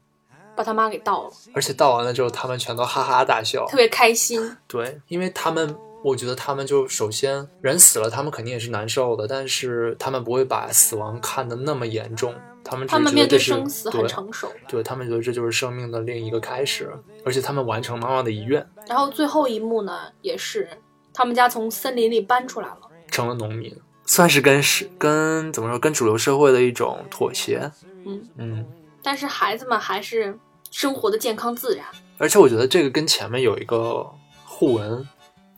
[0.56, 3.66] 把他妈给倒了，而且倒完了之后，他们全都哈哈大笑。
[3.66, 4.56] 特别开心。
[4.66, 12.34] 对，因为他们，我觉得他们就首先人死了，他们肯定也是难受的，但是他们不会把死亡看得那么严重，
[12.64, 14.50] 他们只他们面对生死很对成熟。
[14.68, 16.92] 对他们觉得这就是生命的另一个开始，
[17.24, 20.68] 而且他们完成妈妈的遗愿，然后最后一幕呢，也是
[21.12, 22.80] 他们家从森林里搬出来了。
[23.11, 23.74] 成了农民，
[24.09, 27.70] 算是跟是跟怎么说跟主流社会的一种妥协。
[28.06, 28.66] 嗯，嗯，
[29.02, 30.36] 但是孩子们还是
[30.70, 31.84] 生活的健康自然。
[32.16, 34.11] 而且我觉得这个跟前面有一个
[34.44, 35.06] 互文，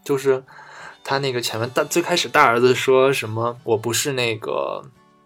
[0.04, 0.42] 就是
[1.04, 4.82] 他那个前面大最开始大儿子说什么我不是那个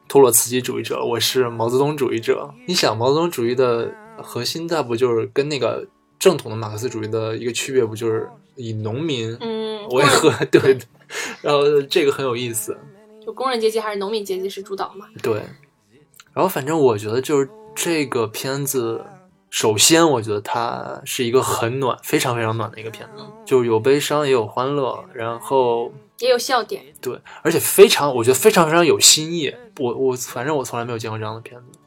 [0.07, 2.53] 托洛茨基主义者，我是毛泽东主义者。
[2.67, 3.91] 你想毛泽东主义的
[4.23, 5.85] 核心，它不就是跟那个
[6.19, 10.31] 正统的马克思主义的一个区别，不就是以农民嗯，为核？
[10.53, 10.79] 对，
[11.41, 12.79] 然后这个很有意思。
[13.25, 15.07] 就工人阶级还是农民阶级是主导嘛？
[15.23, 15.43] 对，
[16.33, 19.05] 然后反正我觉得就是这个片子，
[19.51, 26.85] 首先我觉得它是一个很暖、非常非常暖的一个片子嗯，就是有悲伤也有欢乐，然后也有笑点。
[27.01, 29.55] 对，而且非常，我觉得非常非常有新意。
[29.79, 31.79] 我我反正我从来没有见过这样的片子。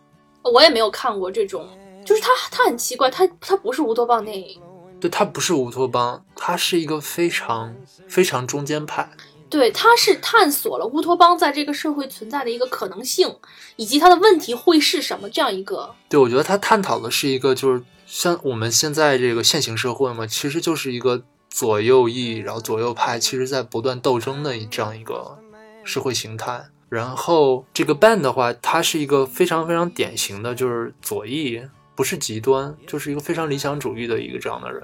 [0.43, 1.67] 我也没有看过这种，
[2.05, 4.61] 就是它它很奇怪，它它不是乌托邦电影，
[4.99, 7.75] 对，它不是乌托邦，它是一个非常
[8.07, 9.09] 非常中间派。
[9.49, 13.33] 对，他是探索了乌托邦在这个社会存在的一个可能性，
[13.75, 15.95] 以及它的问题会是什么这样一个。
[16.09, 25.37] 对，我觉得他探讨的是一个，就是像我们现在这个现行社会嘛，其实就是一个左右翼，然后左右派，其实在不断斗争的这样一个
[25.83, 26.65] 社会形态。
[26.89, 31.61] 然后这个 Ben 的话，他是一个非常非常典型的，就是左翼，
[31.95, 34.83] 不是极端，就是一个非常理想主义的一个这样的人。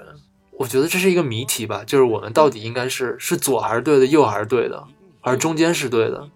[0.56, 4.84] 我觉得这是一个谜题吧，就是我们到底应该是是左还是对的，右还是对的，
[5.20, 6.28] 而中间是对的。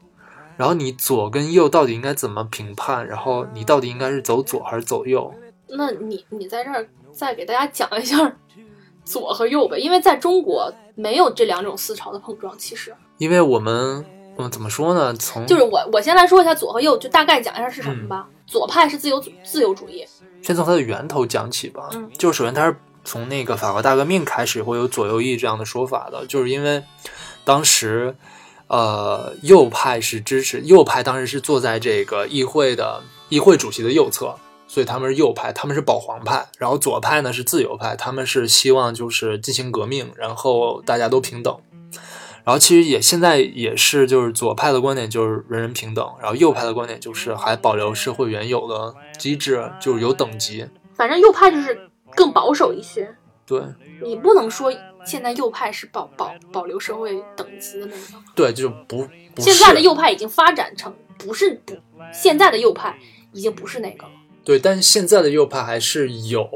[0.56, 3.06] 然后你左跟右到底应该怎么评判？
[3.06, 5.32] 然后你到底应该是走左还是走右？
[5.68, 8.36] 那你你在这儿再给大家讲一下
[9.04, 12.58] 左和右呗，因为在中国没有这两种思潮的碰撞。
[12.58, 14.04] 其实因为我们，
[14.36, 15.14] 嗯，怎么说呢？
[15.14, 18.28] 从就是我我先来说一下左和右，就大概讲一下是什么吧。
[18.44, 20.04] 左派是自由自由主义，
[20.42, 21.88] 先从它的源头讲起吧。
[21.92, 22.74] 嗯就是首先它是
[23.08, 26.84] 从那个法国大革命开始会有左右翼这样的说法的，就是因为
[27.42, 28.14] 当时，
[28.66, 34.34] 呃，右派是支持右派，当时是坐在这个议会的议会主席的右侧，
[34.66, 36.46] 所以他们是右派，他们是保皇派。
[36.58, 41.58] 然后左派呢是自由派，他们是希望就是进行革命，然后大家都平等。
[42.44, 50.66] 然后其实也现在也是，就是左派的观点就是人人平等，然后右派的观点就是还保留社会原有的机制，就是有等级。
[50.94, 53.14] 反正右派就是更保守一些。
[53.46, 53.62] 对，
[54.02, 54.70] 你不能说
[55.06, 58.22] 现在右派是保保保留社会等级的那种。
[58.34, 61.74] 对，就不不现在的右派已经发展成不是不，
[62.12, 62.98] 现在的右派
[63.32, 64.10] 已经不是那个了。
[64.44, 66.46] 对，但是现在的右派还是有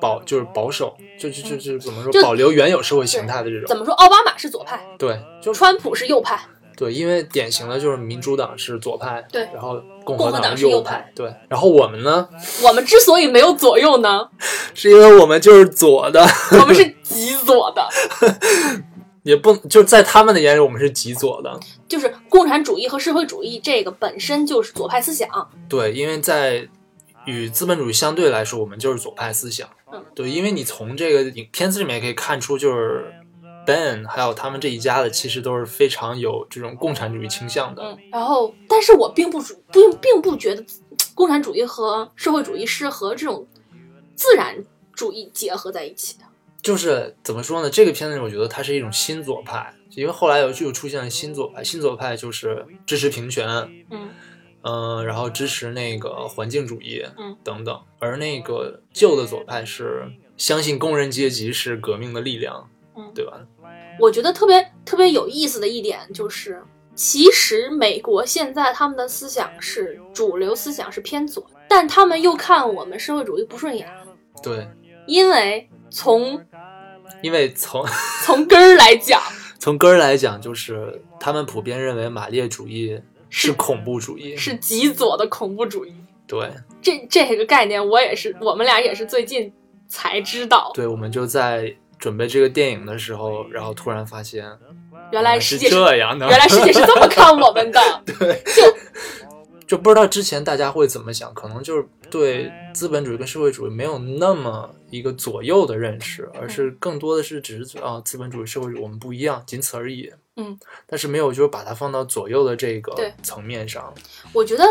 [0.00, 3.66] 保，就是保守，就就就就怎么说，保留原有社会形态的这种。
[3.66, 3.94] 怎么说？
[3.94, 6.38] 奥巴马是左派，对，就川普是右派。
[6.78, 12.28] 对，因为典型的就是民主党是左派，对然后共共和党党是右右派对，然后我们呢，
[12.62, 14.28] 我们之所以没有左右呢，
[14.74, 16.24] 是因为我们就是左的，
[16.60, 17.88] 我们是极左的，
[19.24, 21.58] 也不就是在他们的眼里，我们是极左的。
[21.88, 25.28] 就是共产主义和社会主义这个本身就是左派思想。
[25.68, 26.68] 对，因为在
[27.24, 29.68] 与资本主义相对来说，我们就是左派思想。
[29.92, 33.10] 嗯，对，因为你从这个影片子里面也可以看出，就是
[33.68, 37.82] Ben 还有他们这一家的，其实都是非常有这种共产主义倾向的。
[37.82, 40.64] 嗯，然后，但是我并不主并并不觉得
[41.14, 43.46] 共产主义和社会主义是和这种
[44.14, 44.64] 自然
[44.94, 46.24] 主义结合在一起的。
[46.62, 47.68] 就是怎么说呢？
[47.68, 51.62] 这个片子我觉得它是一种新左派，因为后来有就出现了新左派。
[51.62, 53.46] 新左派就是支持平权，
[53.90, 54.08] 嗯
[54.62, 57.78] 嗯、然后支持那个环境主义，嗯等等。
[57.98, 63.40] 而那个旧的左派是相信工人阶级是革命的力量，嗯，对吧？
[63.98, 66.62] 我觉得特别特别有意思的一点就是，
[66.94, 73.88] 其实美国现在他们的思想是主流思想是偏左，但他们又看我们社会主义不顺眼，
[74.42, 74.66] 对，
[75.06, 76.44] 因为从
[77.22, 77.84] 因为从
[78.24, 79.20] 从根儿来讲，
[79.58, 85.92] 从根儿来讲，就是他们普遍认为马列主义是是恐怖主义，是极左的恐怖主义。
[86.26, 86.50] 对
[86.82, 89.50] 这这个概念，我也是，我们俩也是最近
[89.88, 90.86] 才知道，对。
[90.86, 94.46] 我们就在准备这个电影的时候，然后突然发现
[95.10, 97.80] 原来是世界是这样的，原来世界是这么看我们的。
[98.06, 98.62] 对，就
[99.66, 110.10] 就不知道之前大家会怎么想，可能就是对资本主义跟社会主义没有那么一个左右的认识，而是更多的是只是啊，资本主义、社会主义我们不一样，仅此而已。
[110.36, 113.92] 嗯，但是没有就是把它放到左右的这个层面上。
[114.32, 114.64] 我觉得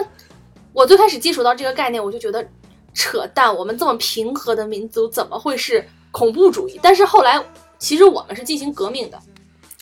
[0.72, 2.48] 我最开始接触到这个概念，我就觉得
[2.94, 3.54] 扯淡。
[3.54, 6.80] 我们这么平和的民族，怎么会是恐怖主义？
[6.82, 7.44] 但是后来，
[7.78, 9.20] 其实我们是进行革命的。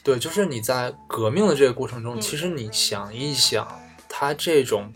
[0.04, 3.68] 对，就是你在革命的这个过程中，嗯其实你想一想，
[4.08, 4.94] 他这种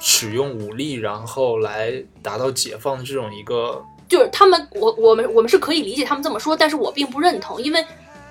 [0.00, 7.84] 使用武力，然后来达到解放的这种一个，就是他们，我我们我们是可以理解他们这么说，但是我并不认同，因为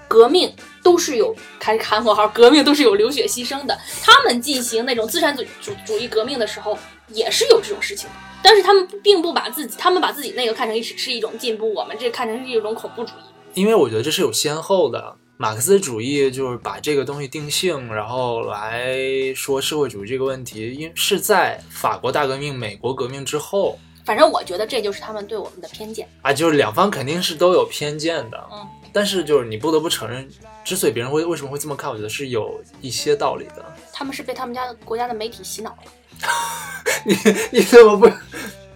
[0.07, 3.77] 革命都是有开喊口号，革命都是有流血牺牲的。
[4.01, 6.77] 他们进行那种资产主主主义革命的时候，
[7.09, 8.15] 也是有这种事情的，
[8.47, 13.59] 但是他们并不把自己，他们把自己那个看成是是一种进步，我们这看成是一种恐怖主义。
[13.59, 15.17] 因为我觉得这是有先后的。
[15.35, 18.95] 马克思主义就是把这个东西定性，然后来
[19.35, 26.07] 说社会主义这个问题，因是在法国大革命、美国革命之后反正我觉得这就是他们对我们的偏见。
[26.21, 28.41] 啊，就是两方肯定是都有偏见的。
[28.49, 30.25] 嗯，但是就是你不得不承认，
[30.63, 33.65] 之所以别人会为什么会这么看，我觉得是有一些道理的。
[33.91, 35.91] 他们是被他们家的国家的媒体洗脑了。
[37.05, 37.15] 你
[37.51, 38.11] 你怎么不？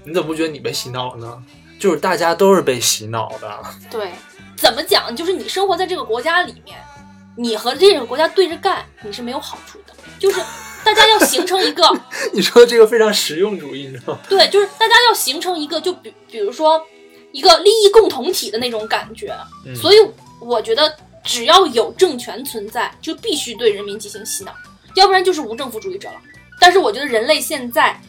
[0.04, 1.44] 你怎么不觉得你被洗脑了呢？
[1.80, 3.64] 就是大家都是被洗脑的。
[3.90, 4.12] 对，
[4.56, 5.16] 怎么讲？
[5.16, 6.78] 就是你生活在这个国家里面，
[7.38, 9.94] 你和这个国家对着干，你是没有好处的。
[10.20, 10.40] 就是
[10.84, 11.84] 大家要形成一个，
[12.34, 14.20] 你说的这个非常实用主义，你知道吗？
[14.30, 16.80] 对，就是大家要形成一个，就比比如说
[17.32, 19.36] 一个利益共同体的那种感觉。
[19.66, 19.98] 嗯所以
[20.40, 24.52] 我觉得，只要有政权存在，就必须对人民进行洗脑，
[24.96, 26.16] 要不然就是无政府主义者了。
[26.62, 28.00] 但是我觉得人类现在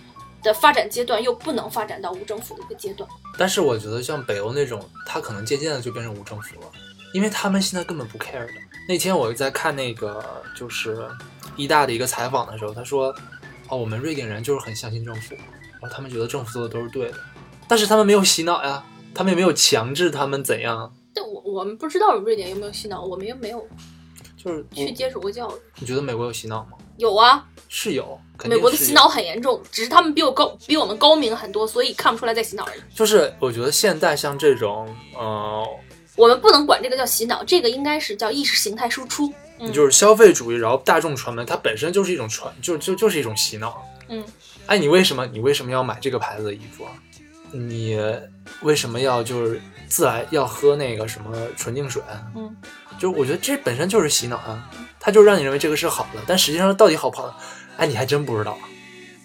[0.43, 3.09] 的发展阶段又不能发展到无政府的一个阶段。
[3.39, 6.67] 但是我觉得像北欧那种，他可能渐渐的就变成无政府了，
[7.15, 8.53] 因为他们现在根本不 care 的。
[8.87, 10.23] 那天我在看那个
[10.55, 11.09] 就是
[11.57, 13.15] 一大的一个采访的时候，他说
[13.69, 15.35] ：“哦，我们瑞典人就是很相信政府，
[15.81, 17.19] 然后他们觉得政府做的都是对的，
[17.67, 18.85] 但是他们没有洗脑呀，
[19.15, 23.67] 他们也没有强制他们怎样，但我我们不知道瑞典有没有洗脑，我们又没有
[24.37, 25.61] 就是去接受过教育。
[25.79, 26.73] 你觉得美国有洗脑吗？
[26.97, 32.81] 有啊，是有，是美国的洗脑很严重，只是他们比我高，比我们高明很多，所以看不出来在洗脑而已。
[32.95, 35.67] 就是我觉得现在像这种，呃，
[36.17, 39.33] 我们不能管这个叫洗脑，这个应该是叫意识形态输出。
[39.59, 43.81] 嗯就是消费主义，然后大众传媒，它本身就是一种传，就就就是一种洗脑。
[44.09, 44.25] 嗯，
[44.67, 46.91] 哎，你为什么你为什么要买这个牌子的衣服啊？
[47.53, 47.97] 你
[48.63, 52.03] 为什么要就是自来要喝那个什么纯净水？
[52.11, 52.57] 啊嗯，
[52.99, 54.69] 就是我觉得这本身就是洗脑啊，
[55.05, 57.37] 它就让你认为这个是好的，但实际上到底好不好？
[57.77, 58.57] 哎，你还真不知道。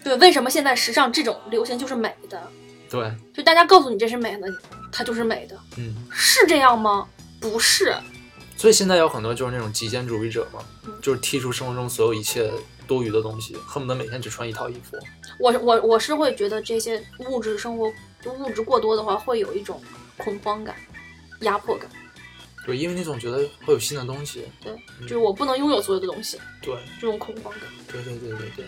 [0.03, 2.41] 对，为什么现在时尚这种流行就是美的？
[2.89, 4.47] 对，就大家告诉你这是美的，
[4.91, 7.07] 它就是美的，嗯，是这样吗？
[7.39, 7.93] 不是，
[8.55, 12.51] 所以现在有很多就是那种极简主义者嘛，嗯就是剔除生活中所有一切
[12.87, 14.97] 多余的东西，恨不得每天只穿一套衣服。
[15.39, 17.91] 我我我是会觉得这些物质生活
[18.23, 19.79] 就物质过多的话，会有一种
[20.17, 20.73] 恐慌感、
[21.41, 21.87] 压迫感。
[22.67, 24.43] 对，因为你总觉得会有新的东西。
[24.61, 27.61] 对，嗯就是我不能拥有所有的东西，对，这种恐慌感。
[27.91, 28.65] 对对对对对。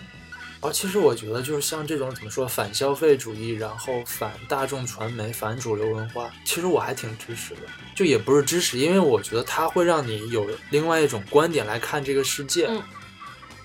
[0.61, 7.61] 而其实我觉得，就是像这种怎么说反消费主义，然后反大众传媒、反主流文化，其实我还挺支持的。
[7.95, 12.67] 就也不是支持，因为我觉得它会让你有另外一种观点来看这个世界。
[12.69, 12.81] 嗯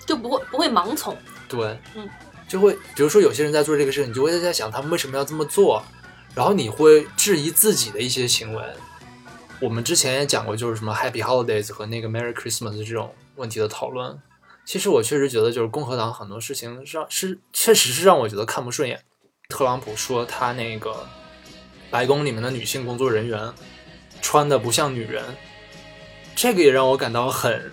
[0.05, 1.17] 就不会不会盲从。
[1.47, 2.07] 对，嗯，
[2.47, 5.83] 就会比如说有些人在做这个事情，你就会在想他们为什么要这么做，
[6.35, 8.63] 然后你会质疑自己的一些行为。
[9.61, 14.19] 我们之前也讲过，就是什么 Happy Holidays 和那个 Merry Christmas 这种问题的讨论。
[14.65, 18.99] 其实我确实觉得，就是共和党很多事情让是确实是让我觉得看不顺眼。
[19.47, 21.07] 特朗普说他那个
[21.89, 23.53] 白宫里面的女性工作人员
[24.21, 25.23] 穿的不像女人，
[26.35, 27.71] 这个也让我感到很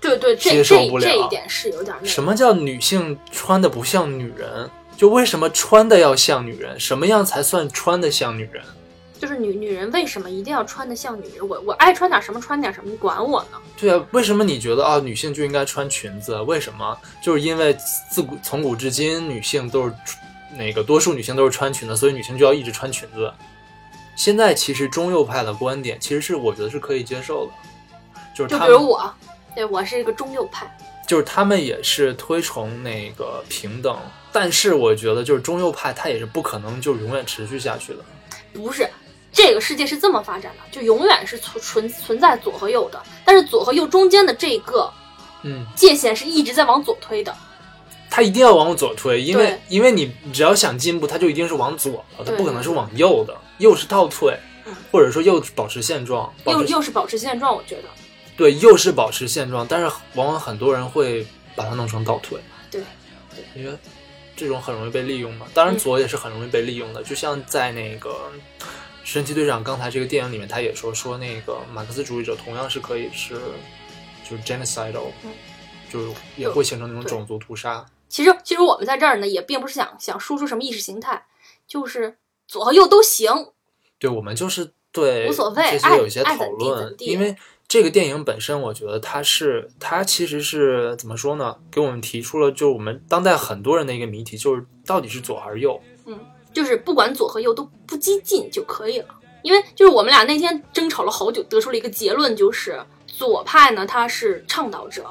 [0.00, 1.94] 对对，这接受不了这这一点是有点。
[2.04, 4.70] 什么叫女性穿的不像女人？
[4.96, 6.78] 就为什么穿的要像女人？
[6.78, 8.62] 什么样才算穿的像女人？
[9.18, 11.46] 就是女女人为什么一定要穿的像女人？
[11.46, 13.58] 我我爱穿点什么穿点什么，你管我呢？
[13.76, 16.40] 对啊，为什么你觉得啊，女性就应该穿裙子？
[16.42, 16.96] 为什么？
[17.20, 17.76] 就是因为
[18.10, 19.94] 自古从古至今，女性都是
[20.56, 23.32] 那个多数女性都是穿裙子，所以女性就要一直穿裙子。
[24.14, 27.52] 现在其实中右派的观点其实是我觉得是可以接受的，
[28.34, 29.12] 就是就比如我，
[29.54, 30.66] 对我是一个中右派，
[31.06, 33.96] 就是他们也是推崇那个平等，
[34.32, 38.00] 但是我觉得就是中右派他也是不可能就永远持续下去的。
[38.52, 38.88] 不是。
[39.32, 44.92] 这个世界是这么发展的，就永远是存存存在左和右的，但是左和右中间的这个
[45.42, 47.34] 嗯，界限是一直在往左推的。
[48.10, 57.82] 他一定要往左推，因为因为你只要想进步，他就一定是往左的，他不可能是往右的，右是倒退嗯，或者说右保持现状，保持又又是保持现状，我觉得。
[58.36, 62.80] 对，右是保持现状，但是往往很多人会把它弄成倒退，对，
[63.54, 63.76] 因为
[64.34, 65.46] 这种很容易被利用嘛。
[65.52, 65.78] 当然嗯。
[65.78, 68.32] 左也是很容易被利用的，就像在那个
[69.08, 73.40] 神奇队长刚才这个电影里面，他也说说那个马克思主义者同样是可以是
[74.22, 75.30] 就是 genocidal，、嗯
[75.90, 77.86] 就是也会形成那种种族屠杀。
[78.10, 81.24] 其实其实我们在这儿呢，也并不是想想输出什么意识形态，
[81.66, 83.32] 就是左和右都行。
[83.98, 87.34] 对我们就是对无所谓这些有一些讨论因为
[87.66, 91.56] 这个电影本身，我觉得它是它其实是怎么说呢？
[91.70, 95.80] 给我们提出了就我们当代很多人的一个谜题，就是到底是左还是右？
[96.58, 99.14] 就是不管左和右都不激进就可以了。
[99.42, 105.06] 因为就是我们俩那天争吵了好久，得出了一个结论，就是左派呢他是倡导者，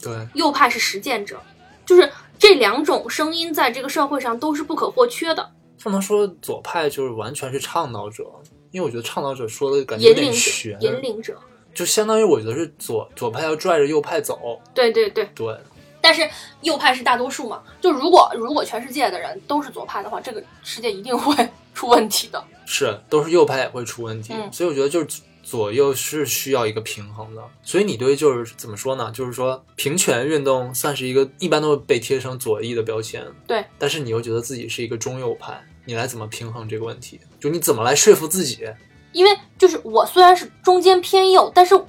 [0.00, 1.40] 对，右派是实践者，
[1.84, 2.08] 就是
[2.38, 5.50] 这两种声音在这个社会上都是不可或缺的。
[5.82, 8.24] 不能说左派就是完全是倡导者，
[8.70, 11.36] 因为我觉得倡导者说的感觉有点悬，，引领者，
[11.74, 14.60] 就相当于我觉得是左左派要拽着右派走。
[14.72, 15.28] 对对对。
[15.34, 15.58] 对，
[16.10, 16.28] 但是
[16.62, 22.44] 右派是大多数嘛，就如果如果全世界的人都是左派的话，这个世界一定会 出问题的。
[22.66, 27.40] 是都是右派也会出问题，嗯所以我觉得就是左右是需要一个平衡的。
[27.62, 29.12] 所以你对就是怎么说呢？
[29.12, 37.20] 就是说平权运动算是一个一般都会被贴成左翼的标签，对，但是你又觉得自己是一个中右派，你来怎么平衡这个问题？
[37.38, 38.68] 就你怎么来说服自己？
[39.12, 41.80] 因为就是我虽然是中间偏右，但是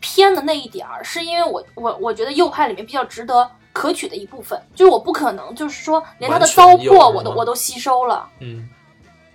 [0.00, 8.28] 偏的那一点儿，是因为我我我觉得右派里面比较值得可取的一部分，就是我不可能就是说连他的糟粕我都我都吸收了。
[8.40, 8.68] 嗯，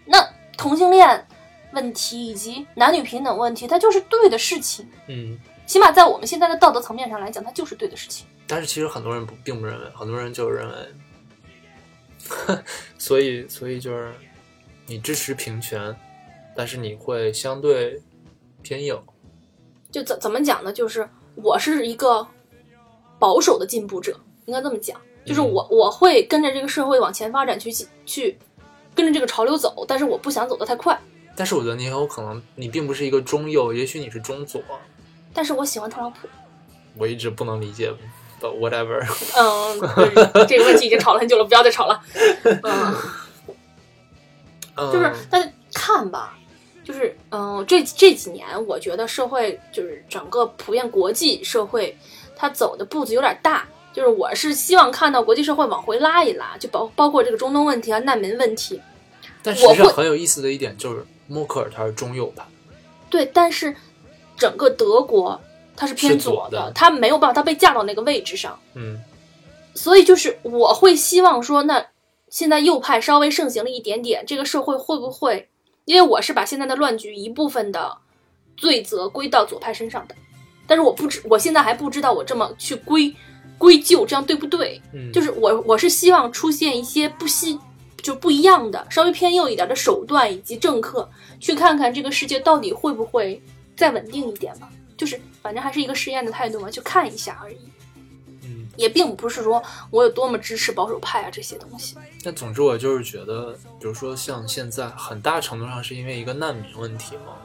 [0.04, 0.18] 那
[0.58, 1.26] 同性恋
[1.72, 8.28] 问题以及男女平等问题，它就是对的事情，嗯，起码在我们现在的道德层面上来讲，它就是对的事情。
[8.46, 10.76] 但是其实很多人不并不认为，很多人就认为，
[13.00, 14.14] 所以所以就是
[14.86, 15.96] 你支持平权，
[16.54, 18.02] 但是你会相对
[18.62, 19.02] 偏右。
[19.90, 20.74] 就怎怎么讲呢？
[20.74, 22.28] 就是我是一个
[23.18, 25.00] 保守的进步者，应该这么讲。
[25.26, 27.72] 就是嗯我我会跟着这个社会往前发展去
[28.06, 28.38] 去
[28.94, 31.00] 跟着这个潮流走，但是我不想走得太快。
[31.36, 34.62] 但是我觉得你很有可能，你并不是一个中右，也许你是中左。
[35.34, 36.28] 但是我喜欢特朗普。
[36.96, 37.92] 我一直不能理解
[38.40, 39.00] ，but whatever。
[39.36, 42.00] 嗯，就是 这个问题已经吵了很久了，不要再吵了。
[42.44, 42.96] 嗯，
[44.76, 46.38] 嗯，就是大家看吧，
[46.84, 51.98] 就是嗯、这这几年我觉得社会就是整个普遍国际社会，
[52.36, 53.66] 它走的步子有点大。
[53.94, 58.82] 就是我是希望看到国际社会往回拉一拉，就包包括这个中东问题啊、难民问题。
[59.42, 62.44] 但实际上我很有意思的一点就是，默克尔他是中右派，
[63.10, 63.76] 对，但是
[64.36, 65.40] 整个德国
[65.76, 68.60] 他是偏左的，他没有办法，他被架到那个位置上。
[68.74, 69.00] 嗯，
[69.76, 71.86] 所以就是我会希望说，那
[72.30, 75.50] 现在右派稍微盛行了一点点，这个社会会不会？
[75.86, 77.98] 因为我是把现在的乱局一部分的
[78.56, 80.16] 罪责归到左派身上的，
[80.66, 83.14] 但是我不知，我现在还不知道我这么去归
[83.64, 84.82] 归咎，这样对不对？
[84.92, 87.58] 嗯，就是我我是希望出现一些不希
[88.02, 91.10] 就不一样的，稍微偏右一点的手段以及政客，
[91.40, 93.42] 去看看这个世界到底会不会
[93.78, 94.70] 再稳定一点吧。
[94.98, 97.58] 就是反正还是一个试验的态度嘛，去看一下而已。
[98.44, 101.96] 嗯，也并不是说我有多么支持保守派啊这些东西。
[102.22, 107.38] 但总之我就是觉得，比如说像现在很大程度上是因为一个难民问题嘛。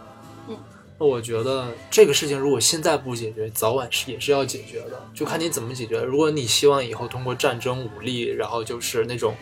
[1.00, 6.02] 那我觉得这个事情如果现在不解决，早晚是也是要解决的，就看你怎么解决。
[6.02, 9.36] 如果你希望以后通过战争武力，然后就是那种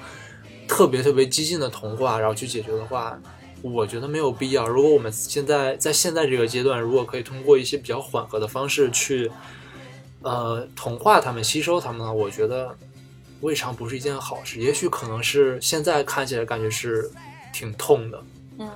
[0.68, 3.18] 特别特别激进的童话，然后去解决的话，
[3.62, 4.68] 我觉得没有必要。
[4.68, 9.30] 如果我们现在在现在这个阶段，如果可以通过一些比较缓和的方式去，
[10.20, 12.76] 呃，同化他们、吸收他们的话，我觉得
[13.40, 14.60] 未尝不是一件好事。
[14.60, 17.10] 也许可能是现在看起来感觉是
[17.52, 18.22] 挺痛的，
[18.58, 18.70] 嗯，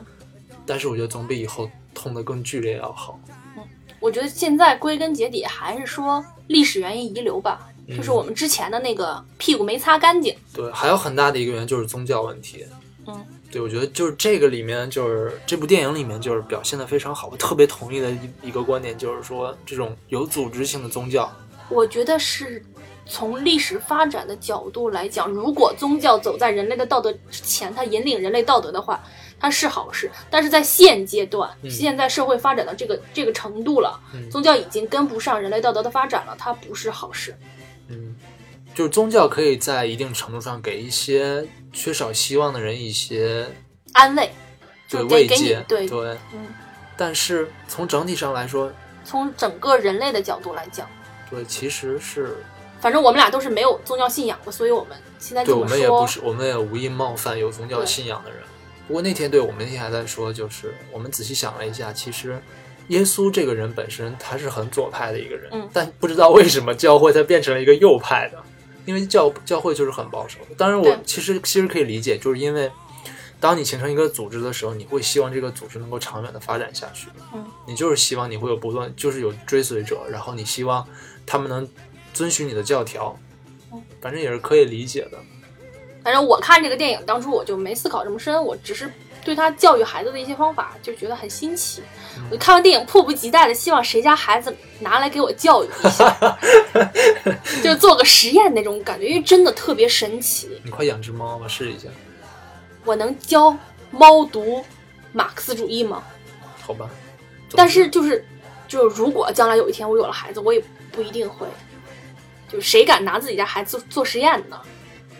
[0.71, 3.19] 但是我觉得总比以后痛得更剧烈要好。
[3.57, 3.65] 嗯
[3.99, 10.35] 我觉得现在归根结底还是说历史原因遗留吧，嗯就是我们之前的那个屁股没擦干净。
[10.55, 12.65] 对，还有很大的一个原因就是宗教问题。
[13.07, 17.29] 嗯，对，我觉得就是这个里面，就是这部电影里面就是表现的非常好。
[17.31, 21.31] 我特别同意的一一个观点就是说，这种有组织性的宗教，
[21.69, 22.65] 我觉得是
[23.05, 28.99] 从历史发展的角度来讲，如果宗教走在人类的道德之前，它引领人类道德的话，
[29.41, 30.11] 它是好事。
[30.31, 37.35] 但是在现阶段，嗯现在社会发展到这个这个程度了，嗯宗教已经跟不上人类道德的发展了，它不是好事。
[37.89, 38.15] 嗯，
[38.75, 43.49] 就是宗教可以在一定程度上给一些缺少希望的人一些
[43.95, 44.31] 安慰，
[44.89, 46.17] 对慰藉，对对。
[46.33, 46.47] 嗯，
[46.97, 48.71] 但是从整体上来说，
[49.05, 50.89] 从整个人类的角度来讲，
[51.29, 52.37] 对，其实是
[52.81, 58.41] 反正我们俩都是没有宗教信仰的，所以我们现在对我们也不是，我们也无意冒犯有宗教信仰的人。
[58.91, 62.43] 不过那天对我们那天还在说，就是我们仔细想了一下，其实
[62.89, 68.43] 耶稣这个人本身他是很左派的一个人，嗯但不知道为什么教会他变成了一个右派的，
[68.87, 70.41] 因为教教会就是很保守。
[70.57, 72.69] 当然我其实其实可以理解，就是因为
[73.39, 80.85] 当你形成一个组织的时候，你会希望这个组织能够长远的发展下去，嗯，你就是希望你会有不断就是有追随者，然后你希望
[81.25, 81.69] 他们能
[82.13, 83.17] 遵循你的教条
[83.73, 85.19] 嗯，反正也是可以理解的。
[86.03, 88.91] 反正我看这个电影当初我就没思考这么深，我只是
[89.25, 91.83] 对他教育孩子的一些方法就觉得很新奇。
[92.31, 96.39] 我看完电影迫不及待的希望谁家孩子拿来给我教育一下，
[97.63, 100.61] 就做个实验那种感觉，因为真的特别神奇。
[100.65, 101.89] 你快养只猫吧，试一下，
[102.85, 103.57] 我能教
[103.91, 104.65] 猫读
[105.13, 106.03] 马克思主义吗？
[106.63, 106.89] 好吧？
[107.53, 108.25] 但是就是
[108.69, 111.47] 就是如果将来有一天我有了孩子，我也不一定会。
[112.49, 114.61] 就谁敢拿自己家孩子做做实验呢？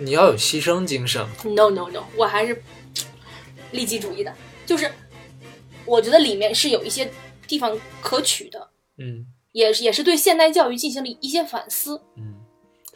[0.01, 2.63] 你要有牺牲精神，No no no，我还是
[3.71, 4.35] 利己主义的，
[4.67, 4.91] 就是
[5.85, 7.11] 我觉得里面是有一些
[7.47, 12.01] 地方可取的，嗯也是也是对现代教育进行了一些反思。
[12.17, 12.35] 嗯。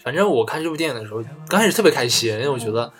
[0.03, 2.93] 反正我看这部电影的时候，刚开始特别开心，因为我觉得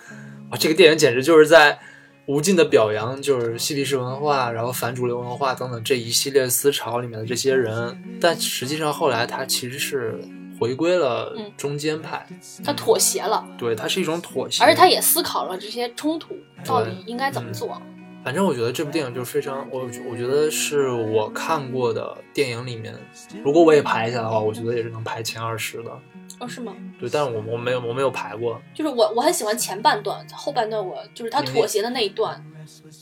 [0.49, 1.79] 哇，这个电影简直就是在
[2.25, 8.17] 无尽的表扬，就是嬉皮士文化，然后反主流文化等等这一系列思潮里面的这些人。
[8.19, 10.19] 但实际上后来他其实是
[10.59, 12.27] 回归了嗯中间派，
[12.63, 16.35] 他妥协了，对，他是一种妥协，而且他也思考了这些冲突
[16.65, 17.81] 到底应该怎么做。
[18.23, 22.95] 反正我觉得这部电影就是非常，我我觉得是我看过的电影里面，
[23.43, 25.91] 如果我也排一下的话，我觉得也是能排前二十的。
[26.39, 26.75] 哦，是吗？
[26.99, 32.43] 对，但是我我没有我没有排过，就是我我很喜欢前半段，后半段我就是他妥协的那一段，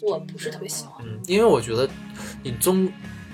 [0.01, 1.03] 我不是特别喜欢。
[1.07, 1.89] 嗯，因为我觉得
[2.43, 2.87] 你总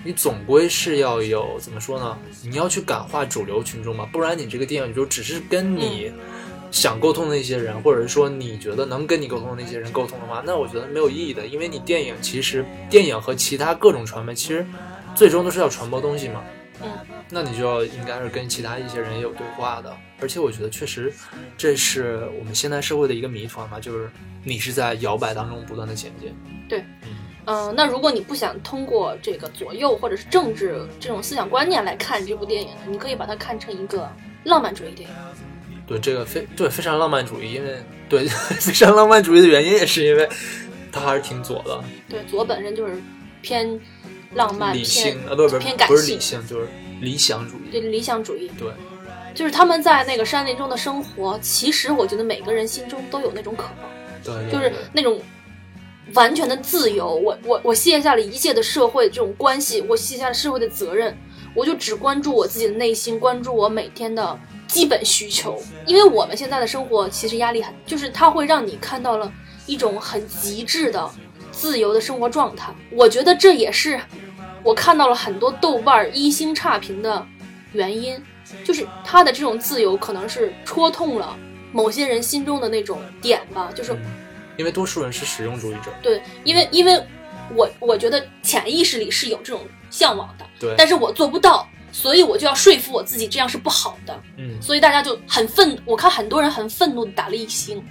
[0.04, 2.18] 你总归是要有怎么说呢？
[2.44, 6.12] 你要去感化主流群众嘛，不然你这个电影就只是跟你
[6.72, 14.66] 想沟通的那些人，或者是说你觉得能跟你沟通的那些人沟通的话，那我觉得没有意义的，因为你电影其实电影和其他各种传媒其实
[15.16, 16.44] 最终都是要传播东西嘛。
[16.82, 16.90] 嗯，
[17.30, 21.12] 那你就要应该是跟其他一些人也有对话的，而且我觉得确实
[21.58, 24.10] 这是我们现代社会的一个谜团嘛，就是
[24.46, 26.34] 你是在摇摆当中不断的前进。
[26.70, 27.10] 对，嗯
[27.52, 34.08] 嗯、那如果你不想通过这个左右或者是政治这种思想观念来看这部电影，你可以把它看成一个
[34.44, 35.16] 浪漫主义电影。
[35.88, 37.76] 对这个非对非常浪漫主义，因为
[38.08, 38.28] 对
[38.62, 40.30] 非常浪漫主义的原因也是因为
[40.92, 43.02] 它还是挺左的，对，左本身就是
[43.42, 43.80] 偏
[44.36, 46.68] 浪漫、理性偏啊不是不是偏感性不是理，性就是
[47.02, 47.72] 理想主义。
[47.72, 48.52] 对理想主义。
[48.60, 48.72] 对，
[49.34, 53.90] 就是他们在那个山林中的生活，其实我觉得每个人心中都有那种渴望，
[54.24, 55.20] 对对就是那种
[56.14, 57.14] 完全的自由。
[57.16, 61.18] 我我我卸下了一切的社会这种关系，我卸下了社会的责任，
[61.54, 65.62] 我就只关注我自己的内心，关注我每天的基本需求。
[65.86, 69.32] 因为我们现在的生活其实压力很，就是它会让你看到了
[69.66, 71.10] 一种很极致的
[71.52, 72.74] 自由的生活状态。
[72.92, 74.00] 我觉得这也是
[74.64, 77.26] 我看到了很多豆瓣一星差评的
[77.74, 78.22] 原因，
[78.64, 81.36] 就是他的这种自由可能是戳痛了
[81.72, 83.96] 某些人心中的那种点吧，就是。
[84.60, 87.02] 因为多数人是实用主义者，对，因为因为
[87.56, 97.82] 我我觉得潜意识里是有这种向往的，对，但是我做不到，所以我就要说服我自己这样是不好的，嗯，所以大家就很愤，我看很多人很愤怒的打了一星，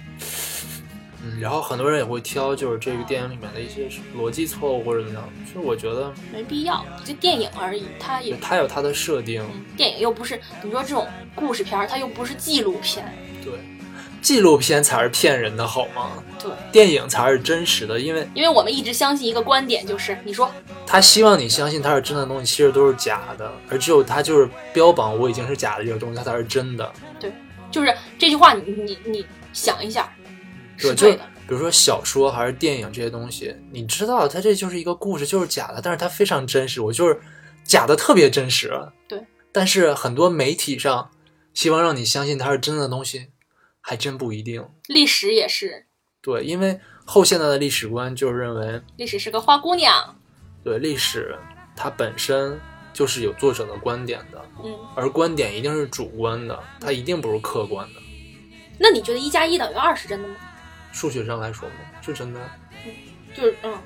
[1.23, 9.43] 嗯，然后很多人也会挑就是这个电影里面的一些逻辑错误或者怎么样，其实我觉得没必要，就电影而已，它也它有它的设定，
[9.75, 13.11] 电影又不是你说这种故事片，它又不是纪录片，
[13.43, 13.53] 对。
[14.21, 16.11] 纪录片才是骗人的，好吗？
[16.41, 20.49] 对，电影才是真实的，因为因为我们一直相信一个观点，就是你说
[20.85, 26.91] 他希望你相信他是真的东西，其实都是假的，而只有他就是标榜我已经是假的这个东西，它才是真的。
[27.19, 27.31] 对，
[27.71, 30.11] 就是这句话，你你你想一下，
[30.79, 31.23] 对，对的。
[31.47, 37.19] 比如说小说还是电影这些东西，你知道它这就是一个故事，就是假的，但是它非常真实，我就是
[37.63, 38.71] 假的特别真实。
[39.07, 39.19] 对，
[39.51, 41.09] 但是很多媒体上
[41.55, 43.29] 希望让你相信它是真的东西。
[43.81, 45.85] 还真不一定，历史也是。
[46.21, 50.15] 对，因为后现代的历史观就是认为历史是个花姑娘。
[50.63, 51.33] 对，历史
[51.75, 52.59] 它本身
[52.91, 58.01] 就是有作者的观点的，嗯，而观点一定是主观的，它一定不是客观的。
[58.77, 60.35] 那你觉得一加一等于二是真的吗？
[60.91, 61.75] 数学上来说吗？
[62.01, 62.39] 是真的。
[62.85, 62.91] 嗯，
[63.33, 63.77] 就是嗯，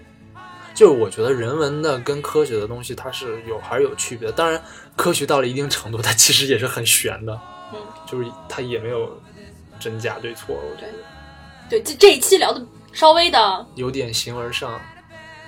[0.73, 4.33] 就是我觉得人文的跟科学的东西它是有还是有区别的。
[4.33, 4.59] 当然，
[4.95, 7.39] 科学到了一定程度，它其实也是很玄的。
[7.73, 9.21] 嗯，就是它也没有。
[9.83, 10.93] 真假对错，我觉得，
[11.69, 14.79] 对这这一期聊的稍微的有点形而上，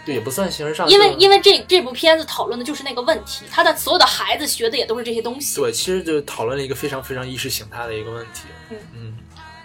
[0.05, 5.55] 对，也不算形而上，因为因为这这部片子讨论的就是那个问题，他的所有的孩子学的也都是这些东西。
[5.55, 8.43] 对，其实就讨论了一个非常非常意识形态的一个问题。
[8.69, 9.17] 嗯嗯，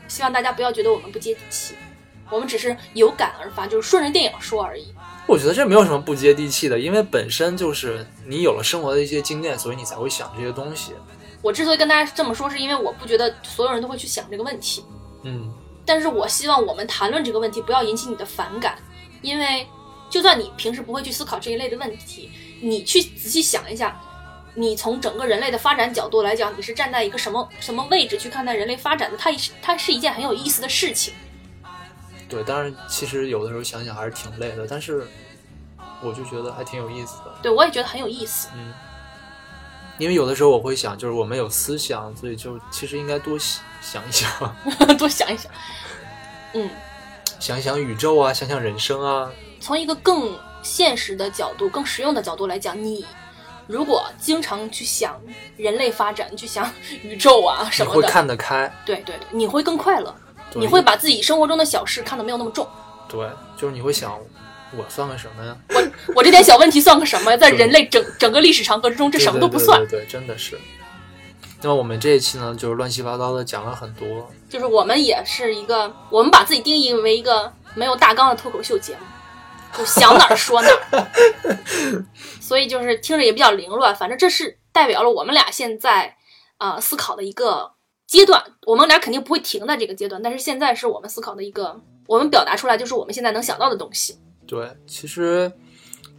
[0.06, 1.74] 希望大家不要觉得我们不接地气，
[2.30, 4.86] 我们只是有感而发，就是顺着电影说而已。
[5.26, 10.92] 我觉得这没有什么不接地气的，因为本身就是你有了生活的一些经验，所以你才会想这些东西。
[11.42, 14.84] 我之所以跟大家这么说，是因为我不觉得所有人都会去想这个问题。
[15.22, 15.52] 嗯，
[15.86, 18.78] 但是我希望我们谈论这个问题不要引起你的反感，
[19.22, 19.66] 因为
[20.08, 22.30] 就算你平时不会去思考这一类的问题，
[22.60, 23.98] 你去仔细想一下，
[24.54, 29.16] 你从整个人类的发展角度来讲，你是站在一个什么什么位置去看待人类发展的？
[29.16, 29.30] 它
[29.62, 31.14] 它是一件很有意思的事情。
[32.28, 35.06] 对，当然其实有的时候想想还是挺累的，但是
[36.02, 37.34] 我就觉得还挺有意思的。
[37.42, 38.48] 对，我也觉得很有意思。
[38.54, 38.72] 嗯。
[40.00, 43.38] 因为有的时候我会想，就是我们有思想，所以就其实应该多
[43.82, 44.56] 想一想，
[44.96, 45.52] 多想一想，
[46.54, 46.70] 嗯，
[47.38, 49.30] 想一想宇宙啊，想想人生啊。
[49.60, 53.04] 从一个更现实的角度、更实用的角度来讲，你
[53.66, 55.20] 如果经常去想
[55.58, 56.72] 人类发展，去想
[57.04, 58.72] 宇宙啊什么的，你会看得开。
[58.86, 60.14] 对对对，你会更快乐，
[60.54, 62.66] 你会把自己生活中的小事看得没有那么重。
[63.06, 64.18] 对，就是你会想。
[64.76, 65.56] 我算个什么呀？
[65.70, 67.36] 我我这点小问题算个什么？
[67.36, 69.84] 在人类整整个历史长河之中，这什么都不算。
[69.88, 70.58] 对，真的是。
[71.62, 74.30] 那么我们这一期呢，就是乱七八糟的讲了很多。
[74.48, 81.06] 就是我们也是一个，我们把自己定义为一个没有大纲的脱口秀节目，就想哪儿说哪儿。
[82.40, 83.94] 所以就是听着也比较凌乱。
[83.94, 86.16] 反正这是代表了我们俩现在
[86.56, 87.72] 啊思考的一个
[88.06, 88.42] 阶段。
[88.66, 94.18] 我们俩肯定不会停在这个阶段，但是现在是我们思考的一个，我们表达出来就是我们现在能想到的东西。
[94.50, 95.52] 对，其实，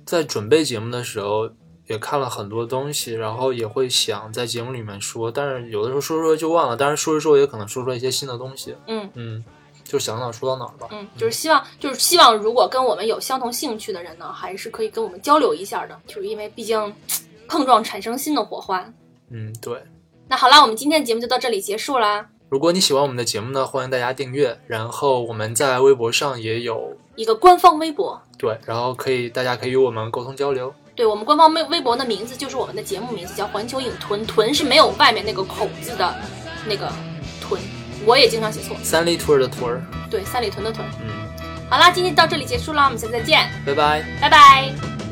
[0.05, 1.49] 在准备节目的时候
[1.87, 8.73] 也看了很多东西，然后也会想在节目里面说，但是有的时候说说就忘了，但是说着说也可能说出来一些新的东西。
[8.87, 9.43] 嗯嗯，
[9.83, 10.87] 就想到哪说到哪儿吧。
[10.91, 16.95] 嗯，就是希望，就是希望，如果跟我们有相同兴趣的人呢，还是可以跟我们交流一下的，就是因为毕竟
[17.49, 18.81] 碰撞产生新的火花。
[19.29, 19.83] 嗯，对。
[20.29, 22.29] 那好啦，我们今天的节目就到这里结束啦。
[22.47, 26.95] 如果你喜欢我们的节目呢，欢迎大家订阅，然后我们在微博上也有。
[27.21, 30.73] 一个官方微博，对，然后可以，大家可以与我们沟通交流。
[30.95, 36.15] 对我们官方微微博的名字就是我们的节目名字，叫环球影屯，屯是没有外面那个口字的，
[36.67, 36.91] 那个
[37.39, 37.61] 屯，
[38.07, 38.75] 我也经常写错。
[38.81, 39.79] 三里屯的屯，
[40.09, 40.83] 对，三里屯的屯。
[41.03, 41.29] 嗯，
[41.69, 45.10] 好啦，今天到这里结束了，我们下次再见，拜拜，拜拜。